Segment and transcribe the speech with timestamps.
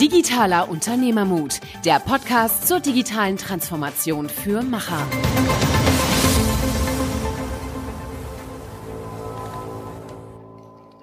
[0.00, 5.06] Digitaler Unternehmermut, der Podcast zur digitalen Transformation für Macher.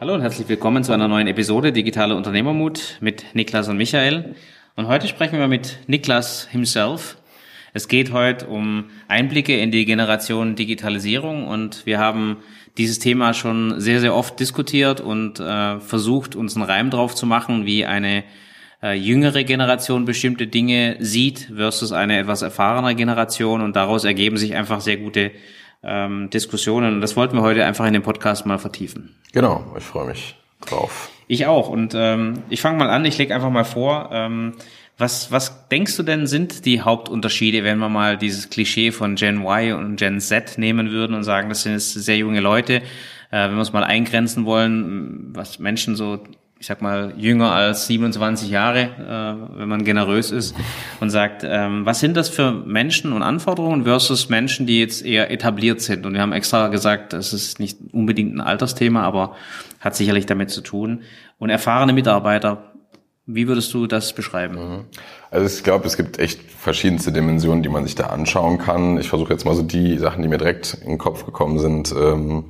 [0.02, 4.34] Hallo und herzlich willkommen zu einer neuen Episode Digitaler Unternehmermut mit Niklas und Michael.
[4.75, 7.18] Und heute sprechen wir mit Niklas himself.
[7.73, 12.38] Es geht heute um Einblicke in die Generation Digitalisierung und wir haben
[12.79, 17.27] dieses Thema schon sehr, sehr oft diskutiert und äh, versucht, uns einen Reim drauf zu
[17.27, 18.23] machen, wie eine
[18.81, 24.55] äh, jüngere Generation bestimmte Dinge sieht versus eine etwas erfahrenere Generation und daraus ergeben sich
[24.55, 25.31] einfach sehr gute
[25.84, 29.16] ähm, Diskussionen und das wollten wir heute einfach in dem Podcast mal vertiefen.
[29.34, 31.09] Genau, ich freue mich drauf.
[31.27, 34.53] Ich auch und ähm, ich fange mal an, ich lege einfach mal vor, ähm,
[34.98, 39.44] was, was denkst du denn sind die Hauptunterschiede, wenn wir mal dieses Klischee von Gen
[39.45, 42.81] Y und Gen Z nehmen würden und sagen, das sind jetzt sehr junge Leute,
[43.30, 46.23] äh, wenn wir es mal eingrenzen wollen, was Menschen so,
[46.59, 50.55] ich sag mal, jünger als 27 Jahre, äh, wenn man generös ist
[50.99, 55.30] und sagt, ähm, was sind das für Menschen und Anforderungen versus Menschen, die jetzt eher
[55.30, 56.05] etabliert sind?
[56.05, 59.36] Und wir haben extra gesagt, das ist nicht unbedingt ein Altersthema, aber
[59.80, 61.03] hat sicherlich damit zu tun.
[61.38, 62.73] Und erfahrene Mitarbeiter,
[63.27, 64.55] wie würdest du das beschreiben?
[64.55, 64.86] Mhm.
[65.30, 68.97] Also ich glaube, es gibt echt verschiedenste Dimensionen, die man sich da anschauen kann.
[68.97, 71.92] Ich versuche jetzt mal so die Sachen, die mir direkt in den Kopf gekommen sind,
[71.92, 72.45] ähm,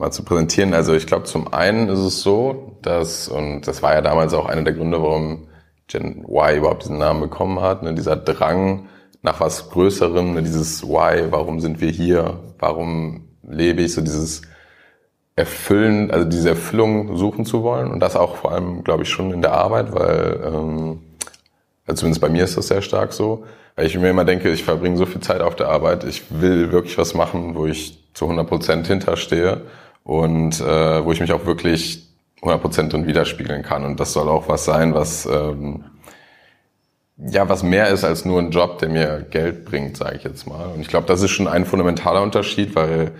[0.00, 0.74] mal zu präsentieren.
[0.74, 4.46] Also ich glaube, zum einen ist es so, dass, und das war ja damals auch
[4.46, 5.46] einer der Gründe, warum
[5.86, 8.88] Gen Y überhaupt diesen Namen bekommen hat, ne, dieser Drang
[9.22, 14.42] nach was Größerem, ne, dieses Why, warum sind wir hier, warum lebe ich, so dieses
[15.36, 17.90] erfüllen, also diese Erfüllung suchen zu wollen.
[17.90, 21.00] Und das auch vor allem, glaube ich, schon in der Arbeit, weil ähm,
[21.86, 23.44] also zumindest bei mir ist das sehr stark so,
[23.76, 26.72] weil ich mir immer denke, ich verbringe so viel Zeit auf der Arbeit, ich will
[26.72, 29.60] wirklich was machen, wo ich zu 100 Prozent hinterstehe
[30.10, 32.04] und äh, wo ich mich auch wirklich
[32.42, 35.84] 100 Prozent drin widerspiegeln kann und das soll auch was sein, was ähm,
[37.16, 40.48] ja, was mehr ist als nur ein Job, der mir Geld bringt, sage ich jetzt
[40.48, 40.72] mal.
[40.72, 43.12] Und ich glaube, das ist schon ein fundamentaler Unterschied, weil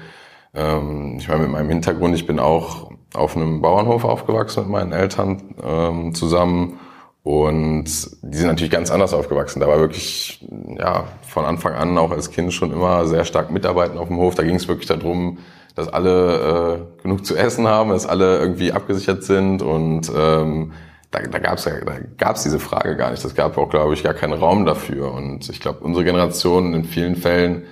[0.53, 4.93] ähm, ich meine, mit meinem Hintergrund, ich bin auch auf einem Bauernhof aufgewachsen mit meinen
[4.93, 6.81] Eltern ähm, zusammen
[7.23, 9.61] und die sind natürlich ganz anders aufgewachsen.
[9.61, 10.45] Da war wirklich,
[10.77, 14.35] ja, von Anfang an auch als Kind schon immer sehr stark mitarbeiten auf dem Hof.
[14.35, 15.39] Da ging es wirklich darum,
[15.75, 20.73] dass alle äh, genug zu essen haben, dass alle irgendwie abgesichert sind und ähm,
[21.11, 23.25] da, da gab es ja, da gab's diese Frage gar nicht.
[23.25, 25.13] Das gab auch, glaube ich, gar keinen Raum dafür.
[25.13, 27.65] Und ich glaube, unsere Generation in vielen Fällen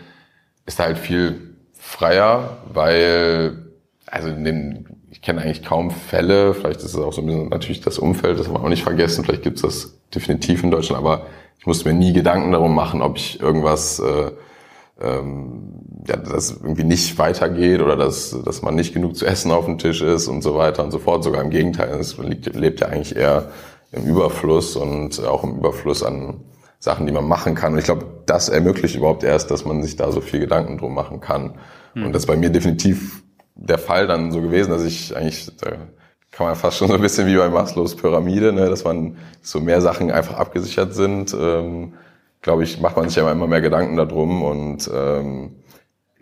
[0.66, 3.70] ist halt viel freier, weil,
[4.06, 7.48] also in den, ich kenne eigentlich kaum Fälle, vielleicht ist es auch so ein bisschen
[7.48, 10.70] natürlich das Umfeld, das haben wir auch nicht vergessen, vielleicht gibt es das definitiv in
[10.70, 11.26] Deutschland, aber
[11.58, 14.32] ich musste mir nie Gedanken darum machen, ob ich irgendwas, äh,
[15.00, 15.74] ähm,
[16.06, 19.78] ja, das irgendwie nicht weitergeht oder dass, dass man nicht genug zu essen auf dem
[19.78, 21.24] Tisch ist und so weiter und so fort.
[21.24, 23.50] Sogar im Gegenteil, es lebt ja eigentlich eher
[23.92, 26.40] im Überfluss und auch im Überfluss an
[26.78, 27.72] Sachen, die man machen kann.
[27.72, 30.94] Und ich glaube, das ermöglicht überhaupt erst, dass man sich da so viel Gedanken drum
[30.94, 31.54] machen kann.
[31.94, 32.06] Mhm.
[32.06, 33.22] Und das ist bei mir definitiv
[33.54, 35.70] der Fall dann so gewesen, dass ich eigentlich, da
[36.30, 39.60] kann man fast schon so ein bisschen wie bei Maslows Pyramide, ne, dass man so
[39.60, 41.34] mehr Sachen einfach abgesichert sind.
[41.38, 41.94] Ähm,
[42.42, 44.42] glaube ich, macht man sich ja immer mehr Gedanken darum.
[44.42, 45.56] Und ähm,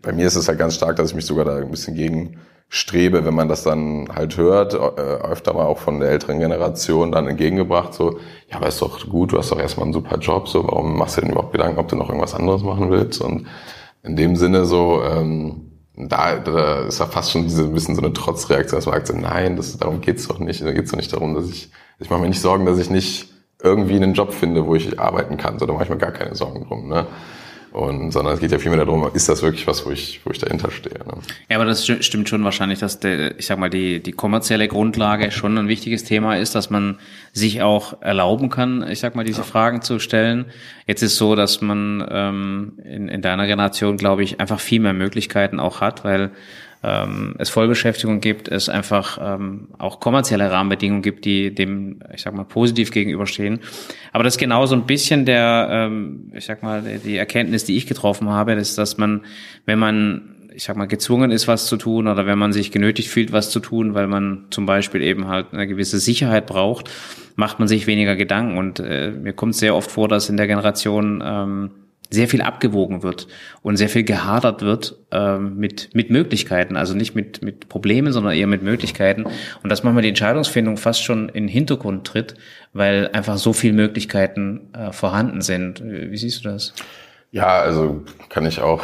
[0.03, 2.39] bei mir ist es halt ganz stark, dass ich mich sogar da ein bisschen gegen
[2.69, 7.13] strebe, wenn man das dann halt hört, äh, öfter mal auch von der älteren Generation
[7.13, 8.19] dann entgegengebracht, so,
[8.51, 11.17] ja, aber ist doch gut, du hast doch erstmal einen super Job, so, warum machst
[11.17, 13.21] du denn überhaupt Gedanken, ob du noch irgendwas anderes machen willst?
[13.21, 13.47] Und
[14.03, 15.67] in dem Sinne so, ähm,
[15.97, 19.15] da, da ist ja fast schon diese ein bisschen so eine Trotzreaktion, dass man sagt,
[19.15, 20.63] nein, das, darum geht's doch nicht.
[20.63, 23.33] Da geht's doch nicht darum, dass ich, ich mache mir nicht Sorgen, dass ich nicht
[23.63, 25.59] irgendwie einen Job finde, wo ich arbeiten kann.
[25.59, 26.89] So, da mache ich mir gar keine Sorgen drum.
[26.89, 27.07] Ne?
[27.77, 30.39] Und, sondern es geht ja vielmehr darum, ist das wirklich was, wo ich, wo ich
[30.39, 30.99] dahinter stehe.
[31.01, 31.13] Ne?
[31.51, 35.31] Ja, aber das stimmt schon wahrscheinlich, dass der, ich sag mal, die, die kommerzielle Grundlage
[35.31, 36.99] schon ein wichtiges Thema ist, dass man
[37.35, 39.45] sich auch erlauben kann, ich sag mal, diese ja.
[39.45, 40.47] Fragen zu stellen.
[40.87, 44.95] Jetzt ist so, dass man ähm, in, in deiner Generation, glaube ich, einfach viel mehr
[44.95, 46.31] Möglichkeiten auch hat, weil
[46.83, 52.35] ähm, es Vollbeschäftigung gibt, es einfach ähm, auch kommerzielle Rahmenbedingungen gibt, die dem, ich sag
[52.35, 53.61] mal, positiv gegenüberstehen.
[54.13, 57.77] Aber das ist genau so ein bisschen der, ähm, ich sag mal, die Erkenntnis, die
[57.77, 59.23] ich getroffen habe, ist, dass man,
[59.65, 63.11] wenn man ich sag mal, gezwungen ist, was zu tun oder wenn man sich genötigt
[63.11, 66.91] fühlt, was zu tun, weil man zum Beispiel eben halt eine gewisse Sicherheit braucht,
[67.35, 68.57] macht man sich weniger Gedanken.
[68.57, 71.71] Und äh, mir kommt sehr oft vor, dass in der Generation ähm,
[72.11, 73.27] sehr viel abgewogen wird
[73.63, 78.35] und sehr viel gehadert wird ähm, mit, mit Möglichkeiten, also nicht mit, mit Problemen, sondern
[78.35, 79.25] eher mit Möglichkeiten.
[79.63, 82.35] Und dass manchmal die Entscheidungsfindung fast schon in den Hintergrund tritt,
[82.73, 85.83] weil einfach so viele Möglichkeiten äh, vorhanden sind.
[85.85, 86.75] Wie siehst du das?
[87.31, 88.83] Ja, also kann ich auch,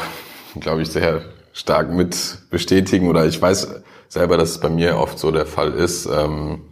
[0.61, 1.23] glaube ich, sehr
[1.53, 5.73] stark mit bestätigen oder ich weiß selber, dass es bei mir oft so der Fall
[5.73, 6.07] ist.
[6.07, 6.63] Ähm,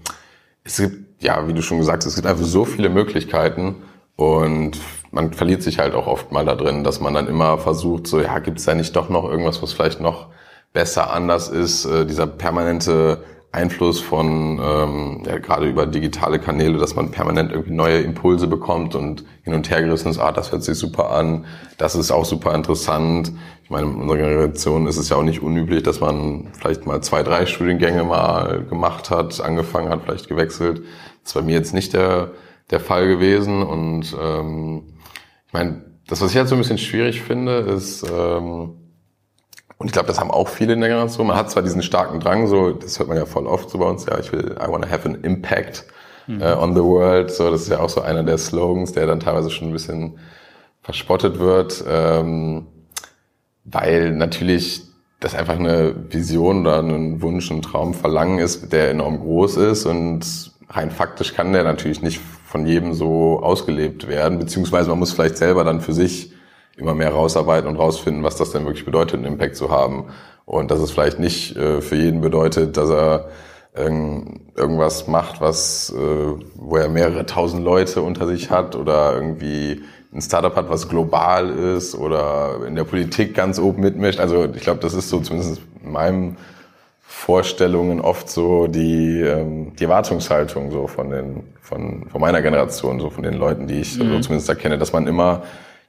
[0.64, 3.76] es gibt ja, wie du schon gesagt hast, es gibt einfach so viele Möglichkeiten
[4.16, 4.78] und
[5.10, 8.20] man verliert sich halt auch oft mal da drin, dass man dann immer versucht, so,
[8.20, 10.28] ja, gibt es da nicht doch noch irgendwas, was vielleicht noch
[10.72, 16.94] besser anders ist, äh, dieser permanente Einfluss von, ähm, ja, gerade über digitale Kanäle, dass
[16.94, 20.62] man permanent irgendwie neue Impulse bekommt und hin und her gerissen ist, ah, das hört
[20.62, 21.46] sich super an,
[21.76, 23.32] das ist auch super interessant.
[23.64, 27.00] Ich meine, in unserer Generation ist es ja auch nicht unüblich, dass man vielleicht mal
[27.02, 30.82] zwei, drei Studiengänge mal gemacht hat, angefangen hat, vielleicht gewechselt.
[31.24, 32.30] Das bei mir jetzt nicht der,
[32.70, 34.84] der Fall gewesen und ähm,
[35.50, 38.76] ich meine, das, was ich halt so ein bisschen schwierig finde, ist, ähm,
[39.78, 41.26] und ich glaube, das haben auch viele in der Generation.
[41.26, 43.86] Man hat zwar diesen starken Drang, so, das hört man ja voll oft so bei
[43.86, 45.86] uns, ja, ich will, I want to have an impact
[46.28, 46.40] mhm.
[46.40, 47.32] uh, on the world.
[47.32, 50.20] So, das ist ja auch so einer der Slogans, der dann teilweise schon ein bisschen
[50.82, 52.68] verspottet wird, ähm,
[53.64, 54.82] weil natürlich
[55.18, 59.84] das einfach eine Vision oder ein Wunsch, ein Traum, Verlangen ist, der enorm groß ist
[59.84, 62.20] und rein faktisch kann der natürlich nicht
[62.50, 66.32] von jedem so ausgelebt werden, beziehungsweise man muss vielleicht selber dann für sich
[66.76, 70.06] immer mehr rausarbeiten und rausfinden, was das denn wirklich bedeutet, einen Impact zu haben.
[70.46, 73.28] Und dass es vielleicht nicht äh, für jeden bedeutet, dass er
[73.72, 79.82] irgendwas macht, was, äh, wo er mehrere tausend Leute unter sich hat oder irgendwie
[80.12, 84.18] ein Startup hat, was global ist oder in der Politik ganz oben mitmischt.
[84.18, 86.36] Also ich glaube, das ist so zumindest in meinem
[87.12, 93.10] Vorstellungen oft so die, ähm, die Erwartungshaltung so von den von, von meiner Generation, so
[93.10, 94.12] von den Leuten, die ich mhm.
[94.12, 95.42] so zumindest erkenne, dass man immer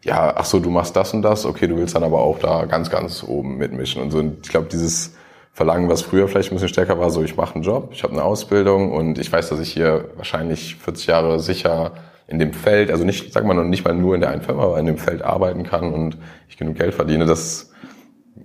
[0.04, 2.66] ja, ach so, du machst das und das, okay, du willst dann aber auch da
[2.66, 4.18] ganz, ganz oben mitmischen und so.
[4.18, 5.14] Und ich glaube, dieses
[5.54, 8.14] Verlangen, was früher vielleicht ein bisschen stärker war, so ich mache einen Job, ich habe
[8.14, 11.92] eine Ausbildung und ich weiß, dass ich hier wahrscheinlich 40 Jahre sicher
[12.28, 14.80] in dem Feld, also nicht, sag mal nicht mal nur in der einen Firma, aber
[14.80, 16.18] in dem Feld arbeiten kann und
[16.50, 17.72] ich genug Geld verdiene, das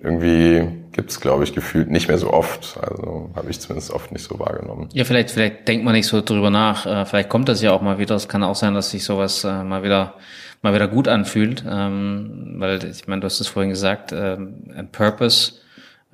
[0.03, 2.79] irgendwie gibt's glaube ich, gefühlt nicht mehr so oft.
[2.81, 4.89] Also habe ich zumindest oft nicht so wahrgenommen.
[4.93, 6.87] Ja, vielleicht, vielleicht denkt man nicht so drüber nach.
[6.87, 8.15] Äh, vielleicht kommt das ja auch mal wieder.
[8.15, 10.15] Es kann auch sein, dass sich sowas äh, mal wieder
[10.63, 14.91] mal wieder gut anfühlt, ähm, weil ich meine, du hast es vorhin gesagt, ähm, ein
[14.91, 15.53] Purpose,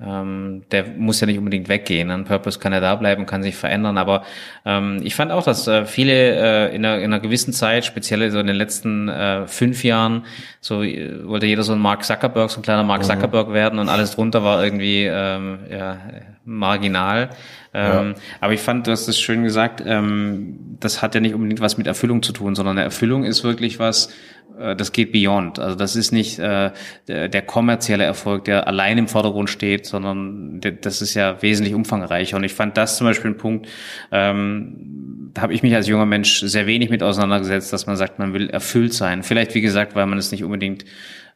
[0.01, 2.09] ähm, der muss ja nicht unbedingt weggehen.
[2.09, 3.97] Ein Purpose kann ja da bleiben, kann sich verändern.
[3.97, 4.23] Aber
[4.65, 8.29] ähm, ich fand auch, dass äh, viele äh, in, einer, in einer gewissen Zeit, speziell
[8.31, 10.25] so in den letzten äh, fünf Jahren,
[10.59, 13.05] so äh, wollte jeder so ein Mark Zuckerberg, so ein kleiner Mark mhm.
[13.05, 13.53] Zuckerberg mhm.
[13.53, 15.97] werden und alles drunter war irgendwie ähm, ja,
[16.43, 17.29] marginal.
[17.73, 18.21] Ähm, ja.
[18.41, 21.77] Aber ich fand, du hast es schön gesagt, ähm, das hat ja nicht unbedingt was
[21.77, 24.09] mit Erfüllung zu tun, sondern eine Erfüllung ist wirklich was,
[24.57, 25.59] das geht beyond.
[25.59, 26.71] Also das ist nicht äh,
[27.07, 32.37] der, kommerzielle Erfolg, der allein im Vordergrund steht, sondern der, das ist ja wesentlich umfangreicher.
[32.37, 33.67] Und ich fand das zum Beispiel ein Punkt,
[34.11, 38.19] ähm, da habe ich mich als junger Mensch sehr wenig mit auseinandergesetzt, dass man sagt,
[38.19, 39.23] man will erfüllt sein.
[39.23, 40.85] Vielleicht, wie gesagt, weil man es nicht unbedingt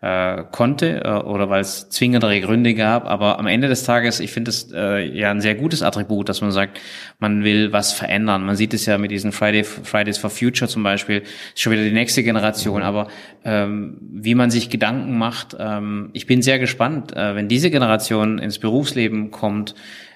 [0.02, 3.06] äh, konnte äh, oder weil es zwingendere Gründe gab.
[3.06, 6.42] Aber am Ende des Tages, ich finde es äh, ja ein sehr gutes Attribut, dass
[6.42, 6.80] man sagt,
[7.20, 8.46] man will was verändern.
[8.46, 11.24] Man sieht es ja mit diesen Friday, Fridays for Future zum Beispiel,
[11.54, 12.84] ist schon wieder die nächste Generation.
[12.84, 13.08] Aber
[13.44, 18.38] ähm, wie man sich Gedanken macht, ähm, ich bin sehr gespannt, äh, wenn diese Generation
[18.40, 19.74] ins Berufsleben kommt,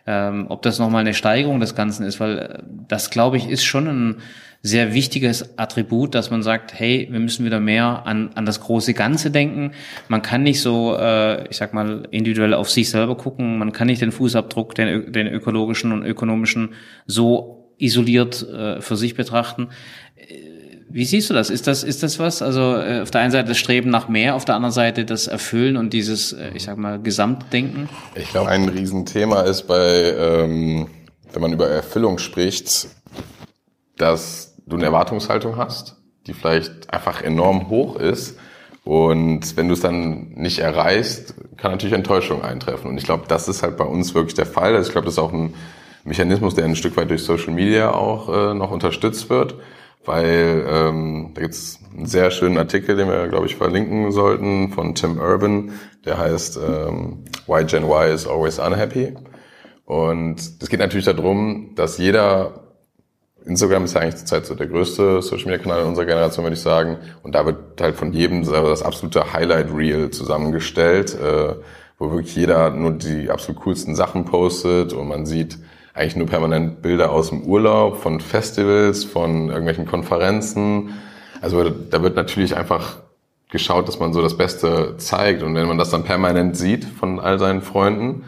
[0.08, 3.64] ähm, ob das nochmal eine Steigerung des Ganzen ist, weil äh, das, glaube ich, ist
[3.64, 4.16] schon ein
[4.64, 8.94] sehr wichtiges Attribut, dass man sagt, hey, wir müssen wieder mehr an, an das große
[8.94, 9.72] Ganze denken.
[10.08, 13.58] Man kann nicht so, äh, ich sag mal, individuell auf sich selber gucken.
[13.58, 16.76] Man kann nicht den Fußabdruck, den, den ökologischen und ökonomischen
[17.08, 19.70] so isoliert äh, für sich betrachten.
[20.94, 21.50] Wie siehst du das?
[21.50, 22.42] Ist das, ist das was?
[22.42, 25.28] Also äh, auf der einen Seite das Streben nach mehr, auf der anderen Seite das
[25.28, 27.90] Erfüllen und dieses, äh, ich sag mal, Gesamtdenken?
[28.16, 30.88] Ich glaube, ein Riesenthema ist bei, ähm,
[31.32, 32.88] wenn man über Erfüllung spricht,
[33.98, 35.96] dass du eine Erwartungshaltung hast,
[36.28, 38.38] die vielleicht einfach enorm hoch ist.
[38.84, 42.90] Und wenn du es dann nicht erreichst, kann natürlich Enttäuschung eintreffen.
[42.90, 44.76] Und ich glaube, das ist halt bei uns wirklich der Fall.
[44.76, 45.54] Also ich glaube, das ist auch ein
[46.04, 49.56] Mechanismus, der ein Stück weit durch Social Media auch äh, noch unterstützt wird.
[50.04, 54.72] Weil ähm, da gibt es einen sehr schönen Artikel, den wir, glaube ich, verlinken sollten,
[54.72, 55.74] von Tim Urban,
[56.06, 59.14] der heißt ähm, Why Gen Y is Always Unhappy.
[59.86, 62.62] Und es geht natürlich darum, dass jeder
[63.46, 66.56] Instagram ist ja eigentlich zurzeit so der größte Social Media Kanal in unserer Generation, würde
[66.56, 66.98] ich sagen.
[67.24, 71.56] Und da wird halt von jedem das absolute Highlight Reel zusammengestellt, äh,
[71.98, 75.58] wo wirklich jeder nur die absolut coolsten Sachen postet und man sieht
[75.94, 80.94] eigentlich nur permanent Bilder aus dem Urlaub, von Festivals, von irgendwelchen Konferenzen.
[81.42, 82.98] Also da wird natürlich einfach
[83.50, 85.44] geschaut, dass man so das Beste zeigt.
[85.44, 88.24] Und wenn man das dann permanent sieht von all seinen Freunden,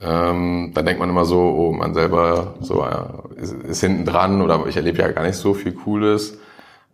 [0.00, 4.42] ähm, dann denkt man immer so, oh, man selber so äh, ist, ist hinten dran
[4.42, 6.38] oder ich erlebe ja gar nicht so viel Cooles.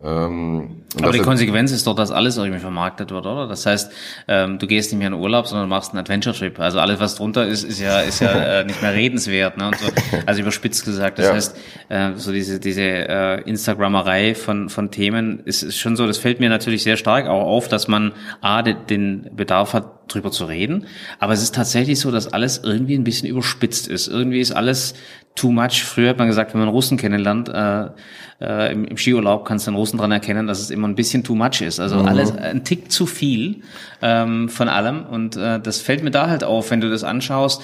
[0.01, 3.47] Ähm, Aber die Konsequenz ist doch, dass alles irgendwie vermarktet wird, oder?
[3.47, 3.91] Das heißt,
[4.29, 6.57] ähm, du gehst nicht mehr in Urlaub, sondern machst einen Adventure-Trip.
[6.57, 9.57] Also alles, was drunter ist, ist ja, ist ja äh, nicht mehr redenswert.
[9.57, 9.67] Ne?
[9.67, 9.87] Und so,
[10.25, 11.19] also überspitzt gesagt.
[11.19, 11.33] Das ja.
[11.33, 11.57] heißt,
[11.89, 16.39] äh, so diese, diese äh, Instagrammerei von, von Themen ist, ist schon so, das fällt
[16.39, 20.87] mir natürlich sehr stark auch auf, dass man A, den Bedarf hat, drüber zu reden.
[21.19, 24.07] Aber es ist tatsächlich so, dass alles irgendwie ein bisschen überspitzt ist.
[24.07, 24.95] Irgendwie ist alles
[25.35, 25.83] too much.
[25.83, 27.85] Früher hat man gesagt, wenn man Russen kennenlernt, äh,
[28.41, 31.23] äh, im, im Skiurlaub kannst du den Russen dran erkennen, dass es immer ein bisschen
[31.23, 31.79] too much ist.
[31.79, 32.07] Also mhm.
[32.07, 33.61] alles ein Tick zu viel
[34.01, 35.05] ähm, von allem.
[35.05, 37.61] Und äh, das fällt mir da halt auf, wenn du das anschaust.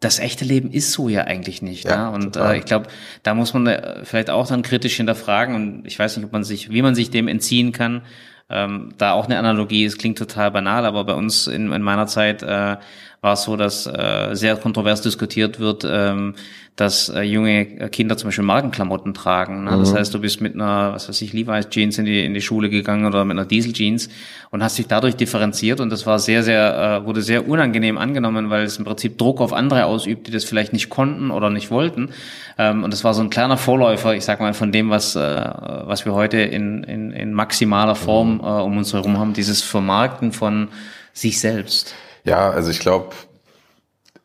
[0.00, 1.84] Das echte Leben ist so ja eigentlich nicht.
[1.86, 2.14] Ja, ne?
[2.14, 2.88] Und äh, ich glaube,
[3.22, 5.54] da muss man äh, vielleicht auch dann kritisch hinterfragen.
[5.54, 8.02] Und ich weiß nicht, ob man sich, wie man sich dem entziehen kann.
[8.48, 12.06] Ähm, da auch eine Analogie, es klingt total banal, aber bei uns in, in meiner
[12.06, 12.76] Zeit äh,
[13.20, 16.34] war es so, dass äh, sehr kontrovers diskutiert wird, ähm,
[16.76, 19.64] dass äh, junge Kinder zum Beispiel Markenklamotten tragen.
[19.64, 19.72] Ne?
[19.72, 19.80] Mhm.
[19.80, 22.42] Das heißt, du bist mit einer, was weiß ich, Levi's Jeans in die, in die
[22.42, 24.10] Schule gegangen oder mit einer Diesel Jeans
[24.50, 28.50] und hast dich dadurch differenziert und das war sehr, sehr, äh, wurde sehr unangenehm angenommen,
[28.50, 31.70] weil es im Prinzip Druck auf andere ausübt, die das vielleicht nicht konnten oder nicht
[31.70, 32.10] wollten.
[32.58, 35.20] Ähm, und das war so ein kleiner Vorläufer, ich sag mal, von dem, was, äh,
[35.20, 38.40] was wir heute in, in, in maximaler Form mhm.
[38.40, 40.68] äh, um uns herum haben, dieses Vermarkten von
[41.14, 41.94] sich selbst.
[42.26, 43.10] Ja, also ich glaube,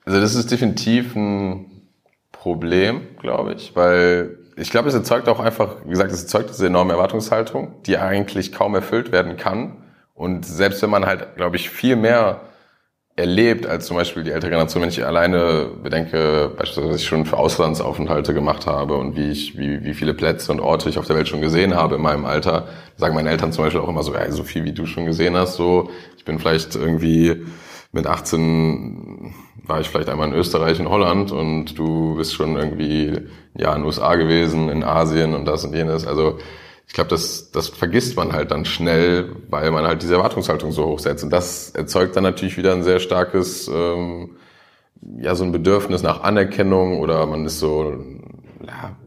[0.06, 1.88] also das ist definitiv ein
[2.32, 6.66] Problem, glaube ich, weil ich glaube, es erzeugt auch einfach, wie gesagt, es erzeugt diese
[6.66, 9.84] enorme Erwartungshaltung, die eigentlich kaum erfüllt werden kann.
[10.16, 12.42] Und selbst wenn man halt, glaube ich, viel mehr
[13.16, 17.26] erlebt als zum Beispiel die ältere Generation, wenn ich alleine bedenke, beispielsweise, was ich schon
[17.26, 21.06] für Auslandsaufenthalte gemacht habe und wie ich, wie, wie viele Plätze und Orte ich auf
[21.06, 22.68] der Welt schon gesehen habe in meinem Alter,
[22.98, 25.36] sagen meine Eltern zum Beispiel auch immer so, ja, so viel wie du schon gesehen
[25.36, 27.46] hast, so, ich bin vielleicht irgendwie
[27.92, 29.34] mit 18
[29.66, 33.20] war ich vielleicht einmal in Österreich und Holland und du bist schon irgendwie
[33.58, 36.08] ja in den USA gewesen, in Asien und das und jenes.
[36.08, 36.40] Also
[36.88, 40.86] ich glaube, das, das vergisst man halt dann schnell, weil man halt diese Erwartungshaltung so
[40.86, 41.24] hoch setzt.
[41.24, 44.32] Und das erzeugt dann natürlich wieder ein sehr starkes, ähm,
[45.18, 47.94] ja, so ein Bedürfnis nach Anerkennung oder man ist so,
[48.66, 48.98] ja,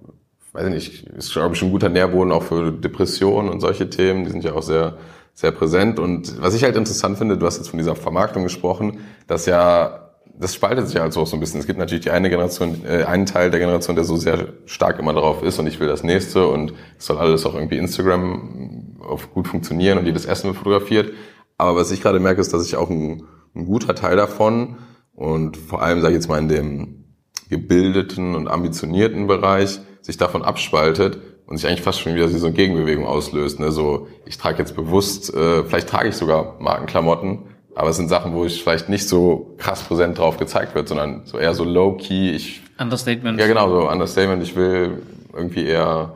[0.53, 4.25] weiß ich nicht, ist glaube ich ein guter Nährboden auch für Depressionen und solche Themen.
[4.25, 4.97] Die sind ja auch sehr
[5.35, 5.99] sehr präsent.
[5.99, 10.01] Und was ich halt interessant finde, du hast jetzt von dieser Vermarktung gesprochen, dass ja
[10.37, 11.61] das spaltet sich also auch so ein bisschen.
[11.61, 14.99] Es gibt natürlich die eine Generation, äh, einen Teil der Generation, der so sehr stark
[14.99, 18.97] immer darauf ist und ich will das nächste und es soll alles auch irgendwie Instagram
[19.01, 21.13] auf gut funktionieren und jedes Essen wird fotografiert.
[21.57, 23.23] Aber was ich gerade merke, ist, dass ich auch ein,
[23.55, 24.77] ein guter Teil davon
[25.15, 27.05] und vor allem, sage ich jetzt mal, in dem
[27.49, 32.55] gebildeten und ambitionierten Bereich sich davon abspaltet und sich eigentlich fast schon wieder so eine
[32.55, 33.61] Gegenbewegung auslöst.
[33.61, 33.71] Ne?
[33.71, 37.41] So, ich trage jetzt bewusst, äh, vielleicht trage ich sogar Markenklamotten,
[37.75, 41.23] aber es sind Sachen, wo ich vielleicht nicht so krass präsent drauf gezeigt wird, sondern
[41.25, 42.31] so eher so low-key.
[42.31, 43.39] Ich, Understatement.
[43.39, 44.43] Ja, genau, so Understatement.
[44.43, 46.15] Ich will irgendwie eher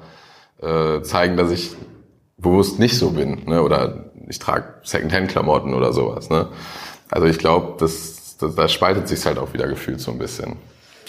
[0.63, 1.73] äh, zeigen, dass ich
[2.37, 3.45] bewusst nicht so bin.
[3.47, 3.63] Ne?
[3.63, 6.31] Oder ich trage Secondhand-Klamotten oder sowas.
[6.31, 6.49] Ne?
[7.11, 10.57] Also ich glaube, das, das, da spaltet sich halt auch wieder gefühlt so ein bisschen.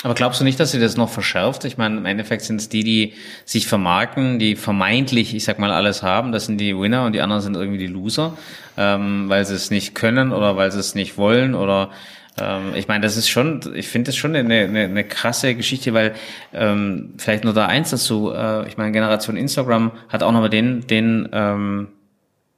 [0.03, 1.65] Aber glaubst du nicht, dass sie das noch verschärft?
[1.65, 3.13] Ich meine, im Endeffekt sind es die, die
[3.43, 6.31] sich vermarkten, die vermeintlich, ich sag mal, alles haben.
[6.31, 8.37] Das sind die Winner und die anderen sind irgendwie die Loser,
[8.77, 11.89] ähm, weil sie es nicht können oder weil sie es nicht wollen oder
[12.39, 15.93] ähm, ich meine, das ist schon, ich finde das schon eine, eine, eine krasse Geschichte,
[15.93, 16.13] weil
[16.53, 18.31] ähm, vielleicht nur da eins dazu.
[18.31, 21.89] Äh, ich meine, Generation Instagram hat auch nochmal den den ähm,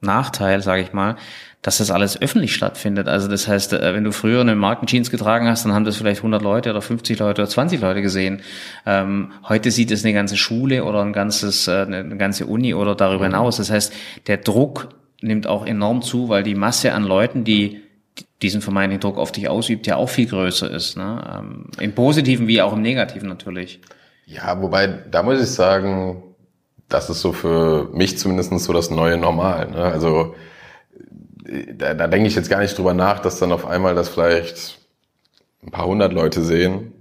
[0.02, 1.16] Nachteil, sage ich mal,
[1.62, 3.08] dass das alles öffentlich stattfindet.
[3.08, 6.20] Also das heißt, äh, wenn du früher eine Markenjeans getragen hast, dann haben das vielleicht
[6.20, 8.42] 100 Leute oder 50 Leute oder 20 Leute gesehen.
[8.84, 12.94] Ähm, heute sieht es eine ganze Schule oder ein ganzes, äh, eine ganze Uni oder
[12.94, 13.32] darüber mhm.
[13.32, 13.56] hinaus.
[13.58, 13.92] Das heißt,
[14.26, 14.88] der Druck
[15.20, 17.80] nimmt auch enorm zu, weil die Masse an Leuten, die
[18.42, 20.96] diesen vermeintlichen Druck auf dich ausübt, ja auch viel größer ist.
[20.96, 21.24] Ne?
[21.38, 23.80] Ähm, Im Positiven wie auch im Negativen natürlich.
[24.26, 26.22] Ja, wobei, da muss ich sagen,
[26.92, 29.70] das ist so für mich zumindest so das neue Normal.
[29.70, 29.82] Ne?
[29.82, 30.34] Also
[31.74, 34.78] da, da denke ich jetzt gar nicht drüber nach, dass dann auf einmal das vielleicht
[35.62, 36.92] ein paar hundert Leute sehen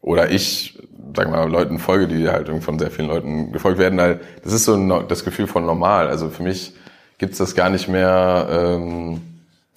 [0.00, 0.78] oder ich,
[1.14, 3.98] sag mal, Leuten folge, die halt von sehr vielen Leuten gefolgt werden.
[4.42, 6.08] Das ist so ein, das Gefühl von normal.
[6.08, 6.74] Also für mich
[7.18, 8.46] gibt's das gar nicht mehr.
[8.50, 9.20] Ähm,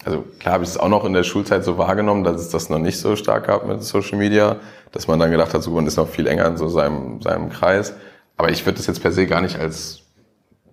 [0.05, 2.69] also klar habe ich es auch noch in der Schulzeit so wahrgenommen, dass es das
[2.69, 4.57] noch nicht so stark gab mit Social Media,
[4.91, 7.49] dass man dann gedacht hat, so man ist noch viel enger in so seinem, seinem
[7.49, 7.93] Kreis.
[8.39, 10.03] Aber ich würde das jetzt per se gar nicht als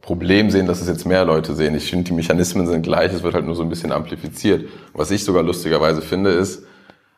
[0.01, 1.75] Problem sehen, dass es jetzt mehr Leute sehen.
[1.75, 4.69] Ich finde, die Mechanismen sind gleich, es wird halt nur so ein bisschen amplifiziert.
[4.93, 6.63] Was ich sogar lustigerweise finde, ist,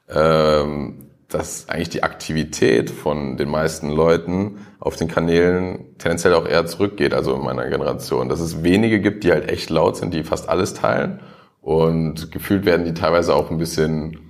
[0.08, 6.64] ähm, dass eigentlich die Aktivität von den meisten Leuten auf den Kanälen tendenziell auch eher
[6.64, 8.30] zurückgeht, also in meiner Generation.
[8.30, 11.20] Dass es wenige gibt, die halt echt laut sind, die fast alles teilen.
[11.60, 14.27] Und gefühlt werden die teilweise auch ein bisschen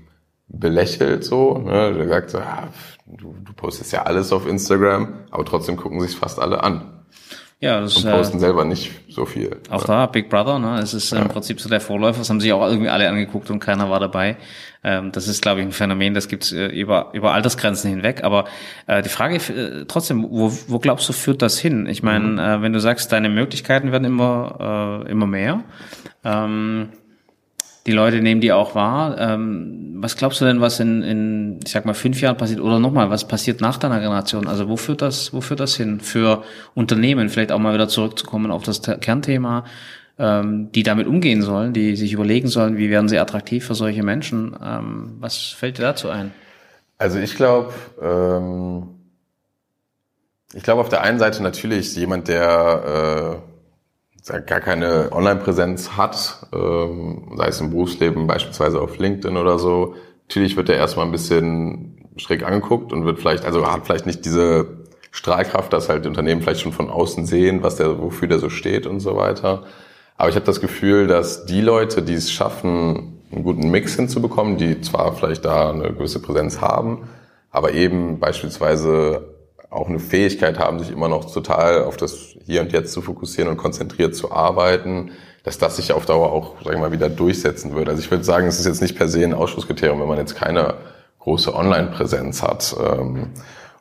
[0.49, 1.59] belächelt so.
[1.59, 1.95] Ne?
[1.95, 2.69] Der sagt so, ah,
[3.07, 6.95] du, du postest ja alles auf Instagram, aber trotzdem gucken sich fast alle an.
[7.61, 9.57] Ja, das und ist, posten äh, selber nicht so viel.
[9.69, 10.79] Auch da, Big Brother, ne?
[10.79, 13.59] Es ist im Prinzip so der Vorläufer, das haben sich auch irgendwie alle angeguckt und
[13.59, 14.37] keiner war dabei.
[14.85, 18.23] Ähm, das ist, glaube ich, ein Phänomen, das gibt's äh, über, über Altersgrenzen hinweg.
[18.23, 18.45] Aber
[18.87, 21.87] äh, die Frage äh, trotzdem, wo, wo glaubst du, führt das hin?
[21.87, 22.39] Ich meine, Mhm.
[22.39, 25.65] äh, wenn du sagst, deine Möglichkeiten werden immer, äh, immer mehr,
[26.25, 26.91] ähm,
[27.89, 29.17] die Leute nehmen die auch wahr.
[29.19, 32.61] Ähm, was glaubst du denn, was in, in, ich sag mal, fünf Jahren passiert?
[32.61, 34.47] Oder nochmal, was passiert nach deiner Generation?
[34.47, 36.01] Also wo führt das, wo führt das hin?
[36.01, 39.65] Für Unternehmen, vielleicht auch mal wieder zurückzukommen auf das Kernthema,
[40.19, 44.03] ähm, die damit umgehen sollen, die sich überlegen sollen, wie werden sie attraktiv für solche
[44.03, 44.55] Menschen?
[44.63, 46.33] Ähm, was fällt dir dazu ein?
[46.99, 48.89] Also ich glaube, ähm,
[50.53, 53.58] ich glaube auf der einen Seite natürlich jemand, der äh,
[54.29, 59.95] gar keine Online-Präsenz hat, ähm, sei es im Berufsleben beispielsweise auf LinkedIn oder so,
[60.29, 64.25] natürlich wird er erstmal ein bisschen schräg angeguckt und wird vielleicht, also hat vielleicht nicht
[64.25, 64.79] diese
[65.11, 68.51] Strahlkraft, dass halt die Unternehmen vielleicht schon von außen sehen, was der, wofür der so
[68.51, 69.65] steht und so weiter.
[70.17, 74.57] Aber ich habe das Gefühl, dass die Leute, die es schaffen, einen guten Mix hinzubekommen,
[74.57, 77.09] die zwar vielleicht da eine gewisse Präsenz haben,
[77.51, 79.38] aber eben beispielsweise
[79.71, 83.51] auch eine Fähigkeit haben, sich immer noch total auf das Hier und Jetzt zu fokussieren
[83.51, 85.11] und konzentriert zu arbeiten,
[85.43, 87.89] dass das sich auf Dauer auch, sag ich mal, wieder durchsetzen wird.
[87.89, 90.37] Also ich würde sagen, es ist jetzt nicht per se ein Ausschlusskriterium, wenn man jetzt
[90.37, 90.75] keine
[91.21, 92.75] große Online-Präsenz hat.
[92.83, 93.31] Ähm,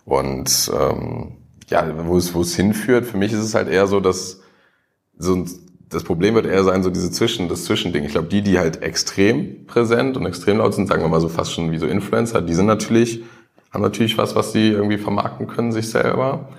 [0.06, 1.38] und ähm,
[1.70, 4.42] ja, wo es, wo es hinführt, für mich ist es halt eher so, dass
[5.18, 5.50] so ein,
[5.90, 8.04] das Problem wird eher sein, so diese Zwischen, das Zwischending.
[8.04, 11.30] Ich glaube, die, die halt extrem präsent und extrem laut sind, sagen wir mal so
[11.30, 13.24] fast schon wie so Influencer, die sind natürlich,
[13.78, 16.50] haben natürlich was, was sie irgendwie vermarkten können, sich selber.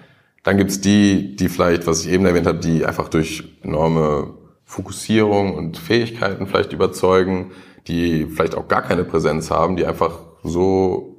[0.44, 4.34] Dann gibt's die, die vielleicht, was ich eben erwähnt habe, die einfach durch enorme
[4.64, 7.50] Fokussierung und Fähigkeiten vielleicht überzeugen,
[7.88, 11.16] die vielleicht auch gar keine Präsenz haben, die einfach so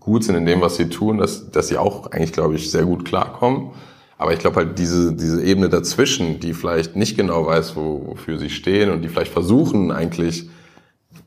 [0.00, 2.84] gut sind in dem, was sie tun, dass, dass sie auch eigentlich, glaube ich, sehr
[2.84, 3.70] gut klarkommen.
[4.18, 8.40] Aber ich glaube halt diese, diese Ebene dazwischen, die vielleicht nicht genau weiß, wo, wofür
[8.40, 10.50] sie stehen und die vielleicht versuchen eigentlich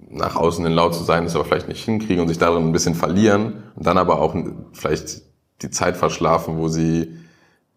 [0.10, 2.72] nach außen hin laut zu sein, das aber vielleicht nicht hinkriegen und sich darin ein
[2.72, 4.36] bisschen verlieren und dann aber auch
[4.74, 5.22] vielleicht
[5.62, 7.16] die Zeit verschlafen, wo sie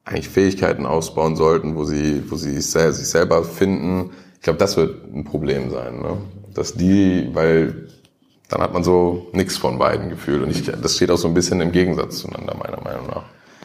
[0.04, 4.10] eigentlich Fähigkeiten ausbauen sollten, wo sie, wo sie sich sel- sich selber finden.
[4.36, 6.18] Ich glaube, das wird ein Problem sein, ne?
[6.54, 7.88] dass die, weil
[8.48, 11.34] dann hat man so nichts von beiden gefühlt und ich, das steht auch so ein
[11.34, 13.24] bisschen im Gegensatz zueinander meiner Meinung nach.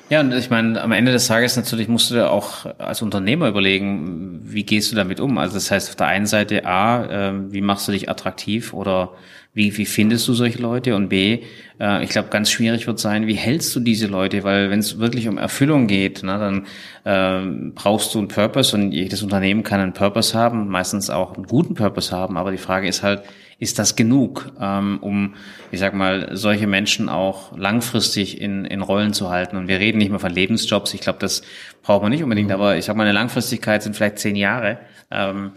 [0.09, 3.47] Ja, und ich meine, am Ende des Tages natürlich musst du dir auch als Unternehmer
[3.47, 5.37] überlegen, wie gehst du damit um?
[5.37, 9.13] Also das heißt auf der einen Seite A, äh, wie machst du dich attraktiv oder
[9.53, 10.95] wie, wie findest du solche Leute?
[10.95, 11.39] Und B,
[11.79, 14.43] äh, ich glaube, ganz schwierig wird sein, wie hältst du diese Leute?
[14.43, 16.65] Weil wenn es wirklich um Erfüllung geht, ne, dann
[17.05, 21.45] ähm, brauchst du einen Purpose und jedes Unternehmen kann einen Purpose haben, meistens auch einen
[21.45, 22.35] guten Purpose haben.
[22.37, 23.21] Aber die Frage ist halt,
[23.59, 25.35] ist das genug, ähm, um,
[25.71, 29.55] ich sag mal, solche Menschen auch langfristig in, in Rollen zu halten?
[29.55, 30.93] Und wir reden nicht mehr von Lebensjobs.
[30.95, 31.43] Ich glaube, das
[31.83, 32.51] braucht man nicht unbedingt.
[32.51, 34.79] Aber ich sag mal, eine Langfristigkeit sind vielleicht zehn Jahre.
[35.11, 35.51] Ähm,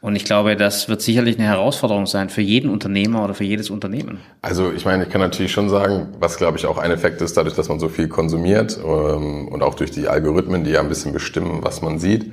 [0.00, 3.68] und ich glaube, das wird sicherlich eine Herausforderung sein für jeden Unternehmer oder für jedes
[3.68, 4.20] Unternehmen.
[4.40, 7.36] Also ich meine, ich kann natürlich schon sagen, was glaube ich auch ein Effekt ist,
[7.36, 10.88] dadurch, dass man so viel konsumiert ähm, und auch durch die Algorithmen, die ja ein
[10.88, 12.32] bisschen bestimmen, was man sieht,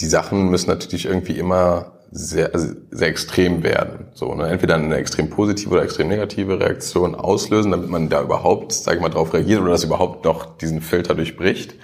[0.00, 4.06] die Sachen müssen natürlich irgendwie immer sehr, also sehr extrem werden.
[4.12, 4.48] So, ne?
[4.48, 9.00] Entweder eine extrem positive oder extrem negative Reaktion auslösen, damit man da überhaupt, sag ich
[9.00, 11.74] mal, drauf reagiert oder das überhaupt noch diesen Filter durchbricht.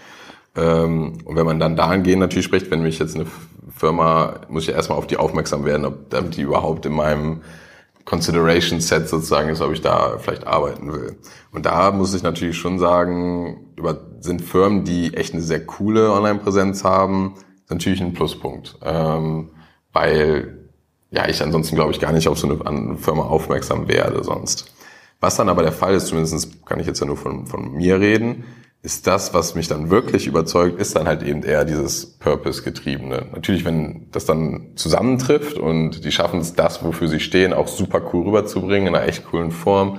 [0.56, 3.26] Ähm, und wenn man dann dahingehend natürlich spricht, wenn mich jetzt eine
[3.76, 7.42] Firma, muss ich erstmal auf die aufmerksam werden, ob die überhaupt in meinem
[8.04, 11.18] Consideration Set sozusagen ist, ob ich da vielleicht arbeiten will.
[11.52, 16.10] Und da muss ich natürlich schon sagen, über, sind Firmen, die echt eine sehr coole
[16.12, 17.34] Online-Präsenz haben,
[17.68, 18.78] natürlich ein Pluspunkt.
[18.82, 19.50] Ähm,
[19.92, 20.70] weil
[21.10, 24.72] ja ich ansonsten glaube ich gar nicht auf so eine, eine Firma aufmerksam werde sonst.
[25.20, 27.98] Was dann aber der Fall ist, zumindest kann ich jetzt ja nur von, von mir
[28.00, 28.44] reden,
[28.82, 33.26] ist das, was mich dann wirklich überzeugt, ist dann halt eben eher dieses Purpose-getriebene.
[33.34, 38.00] Natürlich, wenn das dann zusammentrifft und die schaffen es, das, wofür sie stehen, auch super
[38.12, 39.98] cool rüberzubringen, in einer echt coolen Form,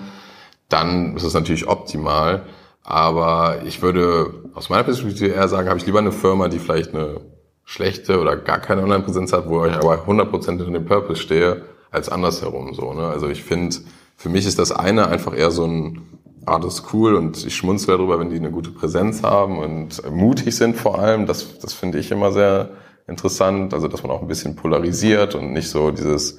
[0.69, 2.45] dann ist es natürlich optimal.
[2.83, 6.95] Aber ich würde aus meiner Perspektive eher sagen, habe ich lieber eine Firma, die vielleicht
[6.95, 7.19] eine
[7.65, 12.09] schlechte oder gar keine Online-Präsenz hat, wo ich aber 100% hinter dem Purpose stehe, als
[12.09, 12.93] andersherum so.
[12.93, 13.05] Ne?
[13.07, 13.75] Also ich finde,
[14.15, 16.01] für mich ist das eine einfach eher so ein
[16.49, 20.09] ah, das ist cool und ich schmunzle darüber, wenn die eine gute Präsenz haben und
[20.11, 21.25] mutig sind vor allem.
[21.25, 22.69] Das, das finde ich immer sehr
[23.07, 23.73] interessant.
[23.73, 26.37] Also, dass man auch ein bisschen polarisiert und nicht so dieses,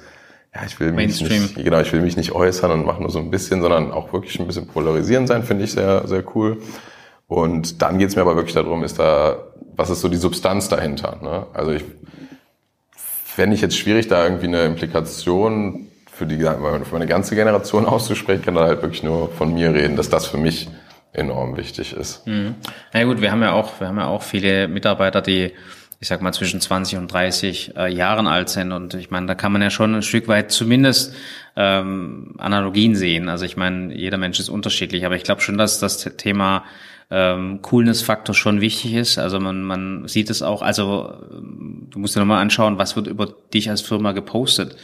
[0.53, 1.41] ja, ich will mich Mainstream.
[1.43, 4.11] nicht, genau, ich will mich nicht äußern und mache nur so ein bisschen, sondern auch
[4.13, 6.57] wirklich ein bisschen polarisieren sein, finde ich sehr, sehr cool.
[7.27, 9.37] Und dann geht's mir aber wirklich darum, ist da,
[9.75, 11.17] was ist so die Substanz dahinter?
[11.21, 11.45] Ne?
[11.53, 11.85] Also ich
[12.93, 15.87] fände ich jetzt schwierig, da irgendwie eine Implikation
[16.21, 19.95] für die für meine ganze Generation auszusprechen, kann da halt wirklich nur von mir reden,
[19.95, 20.69] dass das für mich
[21.13, 22.27] enorm wichtig ist.
[22.27, 22.55] Mhm.
[22.93, 25.51] Na gut, wir haben ja auch, wir haben ja auch viele Mitarbeiter, die
[25.99, 28.71] ich sag mal, zwischen 20 und 30 äh, Jahren alt sind.
[28.71, 31.13] Und ich meine, da kann man ja schon ein Stück weit zumindest
[31.55, 33.29] ähm, Analogien sehen.
[33.29, 36.63] Also ich meine, jeder Mensch ist unterschiedlich, aber ich glaube schon, dass das Thema
[37.11, 39.19] ähm, Coolness-Faktor schon wichtig ist.
[39.19, 43.27] Also man, man sieht es auch, also du musst dir nochmal anschauen, was wird über
[43.53, 44.77] dich als Firma gepostet.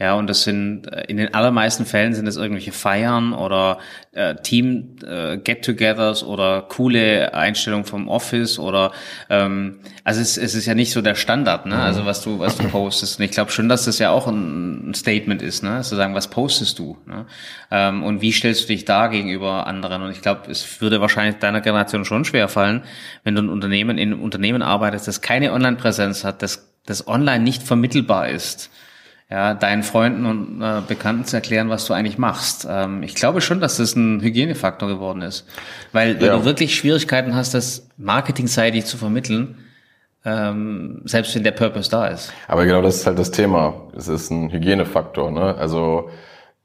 [0.00, 3.78] Ja, und das sind äh, in den allermeisten Fällen sind es irgendwelche Feiern oder
[4.12, 8.92] äh, Team äh, Get-togethers oder coole Einstellungen vom Office oder
[9.28, 11.74] ähm, also es, es ist ja nicht so der Standard, ne?
[11.74, 13.18] Also was du was du postest.
[13.18, 15.80] Und ich glaube schon, dass das ja auch ein, ein Statement ist, ne?
[15.80, 16.96] Zu sagen, was postest du?
[17.04, 17.26] Ne?
[17.72, 20.02] Ähm, und wie stellst du dich da gegenüber anderen?
[20.02, 22.84] Und ich glaube, es würde wahrscheinlich deiner Generation schon schwer fallen,
[23.24, 27.44] wenn du ein Unternehmen in einem Unternehmen arbeitest, das keine Online-Präsenz hat, das das online
[27.44, 28.70] nicht vermittelbar ist
[29.30, 32.66] ja, deinen Freunden und äh, Bekannten zu erklären, was du eigentlich machst.
[32.68, 35.46] Ähm, ich glaube schon, dass das ein Hygienefaktor geworden ist.
[35.92, 36.36] Weil wenn ja.
[36.38, 39.56] du wirklich Schwierigkeiten hast, das marketingseitig zu vermitteln,
[40.24, 42.32] ähm, selbst wenn der Purpose da ist.
[42.46, 43.74] Aber genau das ist halt das Thema.
[43.94, 45.30] Es ist ein Hygienefaktor.
[45.30, 45.54] Ne?
[45.56, 46.08] Also